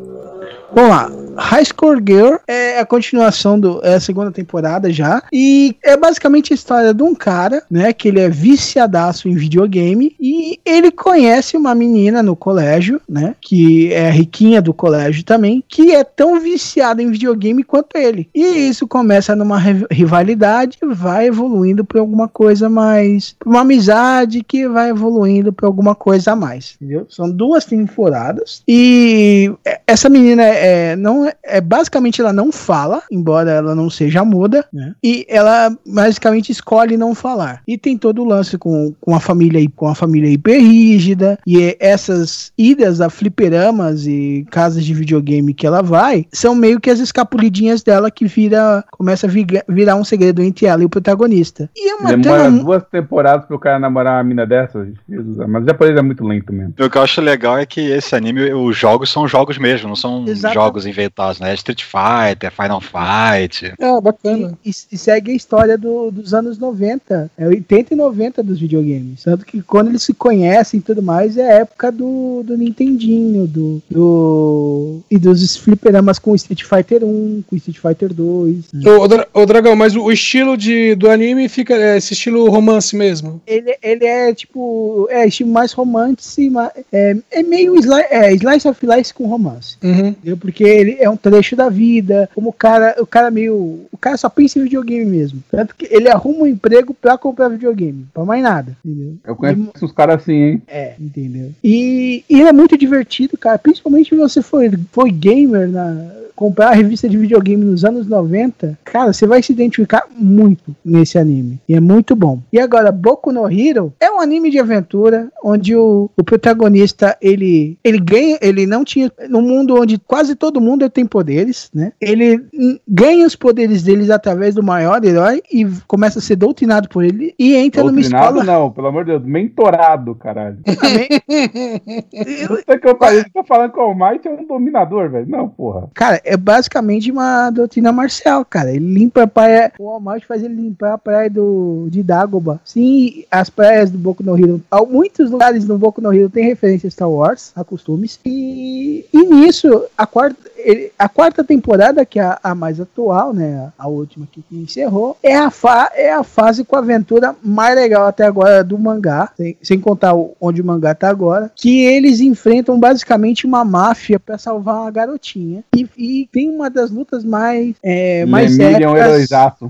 [0.74, 1.10] Vamos lá.
[1.36, 6.52] High Score Girl é a continuação do é a segunda temporada já e é basicamente
[6.52, 11.56] a história de um cara, né, que ele é viciadaço em videogame e ele conhece
[11.56, 16.40] uma menina no colégio, né, que é a riquinha do colégio também, que é tão
[16.40, 18.28] viciada em videogame quanto ele.
[18.34, 24.68] E isso começa numa ri- rivalidade, vai evoluindo para alguma coisa mais, uma amizade que
[24.68, 27.06] vai evoluindo para alguma coisa a mais, entendeu?
[27.08, 29.52] São duas temporadas e
[29.86, 34.64] essa menina é, não é, é- basicamente ela não fala, embora ela não seja muda,
[34.72, 34.94] né?
[35.02, 37.62] E ela basicamente escolhe não falar.
[37.66, 41.76] E tem todo o lance com, com a família com a família hiper rígida e
[41.80, 46.98] essas idas a fliperamas e casas de videogame que ela vai são meio que as
[47.00, 51.68] escapulidinhas dela que vira começa a viga- virar um segredo entre ela e o protagonista.
[51.76, 54.86] E é uma Demora trama duas temporadas pro cara namorar uma mina dessa.
[55.08, 56.74] Jesus, mas o japonês é muito lento mesmo.
[56.80, 59.96] O que eu acho legal é que esse anime, os jogos são jogos mesmo, não
[59.96, 60.54] são Exato.
[60.54, 61.50] jogos inventados, né?
[61.50, 63.72] É Street Fighter, Final Fight.
[63.80, 64.58] Ah, bacana.
[64.64, 69.22] E, e segue a história do- dos anos 90, é 80 e 90 dos videogames.
[69.24, 73.46] Tanto que quando eles se conhecem e tudo mais, é a época do, do Nintendinho,
[73.46, 75.00] do, do.
[75.10, 78.72] e dos fliperamas com Street Fighter 1, com Street Fighter 2.
[78.72, 78.90] né?
[78.90, 82.48] Ô, Dra- ô, Dragão, mas o, o estilo de, do anime fica é, esse estilo
[82.50, 83.40] romance mesmo.
[83.46, 85.06] Ele, ele é tipo.
[85.10, 89.76] É estilo mais romance, ma- é, é meio sli, é, slice of life com romance.
[89.82, 90.08] Uhum.
[90.08, 90.36] Entendeu?
[90.36, 93.80] Porque ele é um trecho da vida, como o cara, o cara meio.
[93.90, 95.42] O cara só pensa em videogame mesmo.
[95.50, 98.06] Tanto que ele arruma um emprego pra comprar videogame.
[98.12, 98.76] Pra mais nada.
[98.84, 99.16] Entendeu?
[99.24, 100.62] Eu conheço uns caras assim, hein?
[100.68, 101.50] É, entendeu?
[101.62, 103.58] E, e ele é muito divertido, cara.
[103.58, 106.22] Principalmente se você for, for gamer na.
[106.34, 111.18] Comprar a revista de videogame nos anos 90, cara, você vai se identificar muito nesse
[111.18, 111.60] anime.
[111.68, 112.40] E é muito bom.
[112.50, 117.76] E agora, Boku no Hero é um anime de aventura onde o, o protagonista ele,
[117.84, 119.12] ele ganha, ele não tinha.
[119.28, 121.92] Num mundo onde quase todo mundo é tem poderes, né?
[122.00, 122.44] Ele
[122.86, 127.34] ganha os poderes deles através do maior herói e começa a ser doutrinado por ele
[127.38, 128.44] e entra numa Doutrinado escola.
[128.44, 130.58] não, pelo amor de Deus, mentorado, caralho.
[132.48, 135.28] Puta que eu parei, tá falando que o All Might é um dominador, velho.
[135.28, 135.88] Não, porra.
[135.94, 138.70] Cara, é basicamente uma doutrina marcial, cara.
[138.70, 139.72] Ele limpa a praia.
[139.78, 142.60] O Walmart faz ele limpar a praia do, de Dagoba.
[142.64, 144.60] Sim, as praias do Boku no Hero.
[144.70, 148.18] Há Muitos lugares do Boku no Hero tem referência a Star Wars, a costumes.
[148.26, 153.32] E, e nisso, a quarta, ele- a quarta temporada, que é a, a mais atual,
[153.32, 153.72] né?
[153.78, 158.06] A última que encerrou, é a, fa, é a fase com a aventura mais legal
[158.06, 159.30] até agora do mangá.
[159.36, 161.50] Sem, sem contar o- onde o mangá tá agora.
[161.54, 165.62] Que eles enfrentam basicamente uma máfia pra salvar uma garotinha.
[165.74, 169.02] E, e tem uma das lutas mais, é, mais Lemillion é.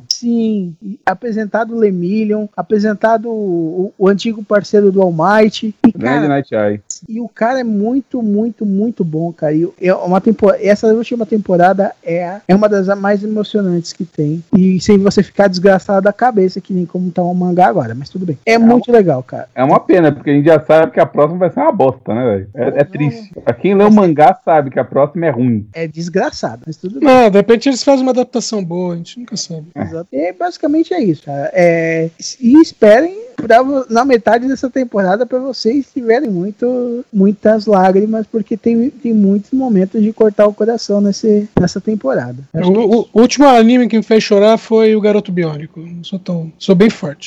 [0.08, 5.74] Sim, e apresentado o Lemillion, apresentado o, o antigo parceiro do All Might.
[5.86, 6.80] E, Grande cara, Night Eye.
[7.08, 9.52] e o cara é muito, muito, muito bom, cara.
[9.54, 14.42] E é uma temporada, essa última temporada é, é uma das mais emocionantes que tem.
[14.56, 18.08] E sem você ficar desgastado da cabeça, que nem como tá o mangá agora, mas
[18.08, 18.38] tudo bem.
[18.46, 19.48] É muito legal, cara.
[19.54, 22.14] É uma pena, porque a gente já sabe que a próxima vai ser uma bosta,
[22.14, 22.48] né, velho?
[22.54, 23.32] É, é triste.
[23.44, 25.66] Pra quem lê o mangá sabe que a próxima é ruim.
[25.72, 27.08] É desgraçado, mas tudo bem.
[27.08, 29.66] Não, de repente eles fazem uma adaptação boa, a gente nunca sabe.
[29.76, 30.08] Exato.
[30.12, 31.50] E basicamente é isso, cara.
[31.52, 38.56] É, e esperem pra na metade dessa temporada para vocês tiverem muito, muitas lágrimas, porque
[38.56, 42.36] tem, tem muitos momentos de cortar o coração nesse, nessa temporada.
[42.54, 45.80] O, o- último anime que me fez chorar foi o Garoto Biônico.
[45.80, 46.52] Não sou tão.
[46.58, 47.26] Sou bem forte.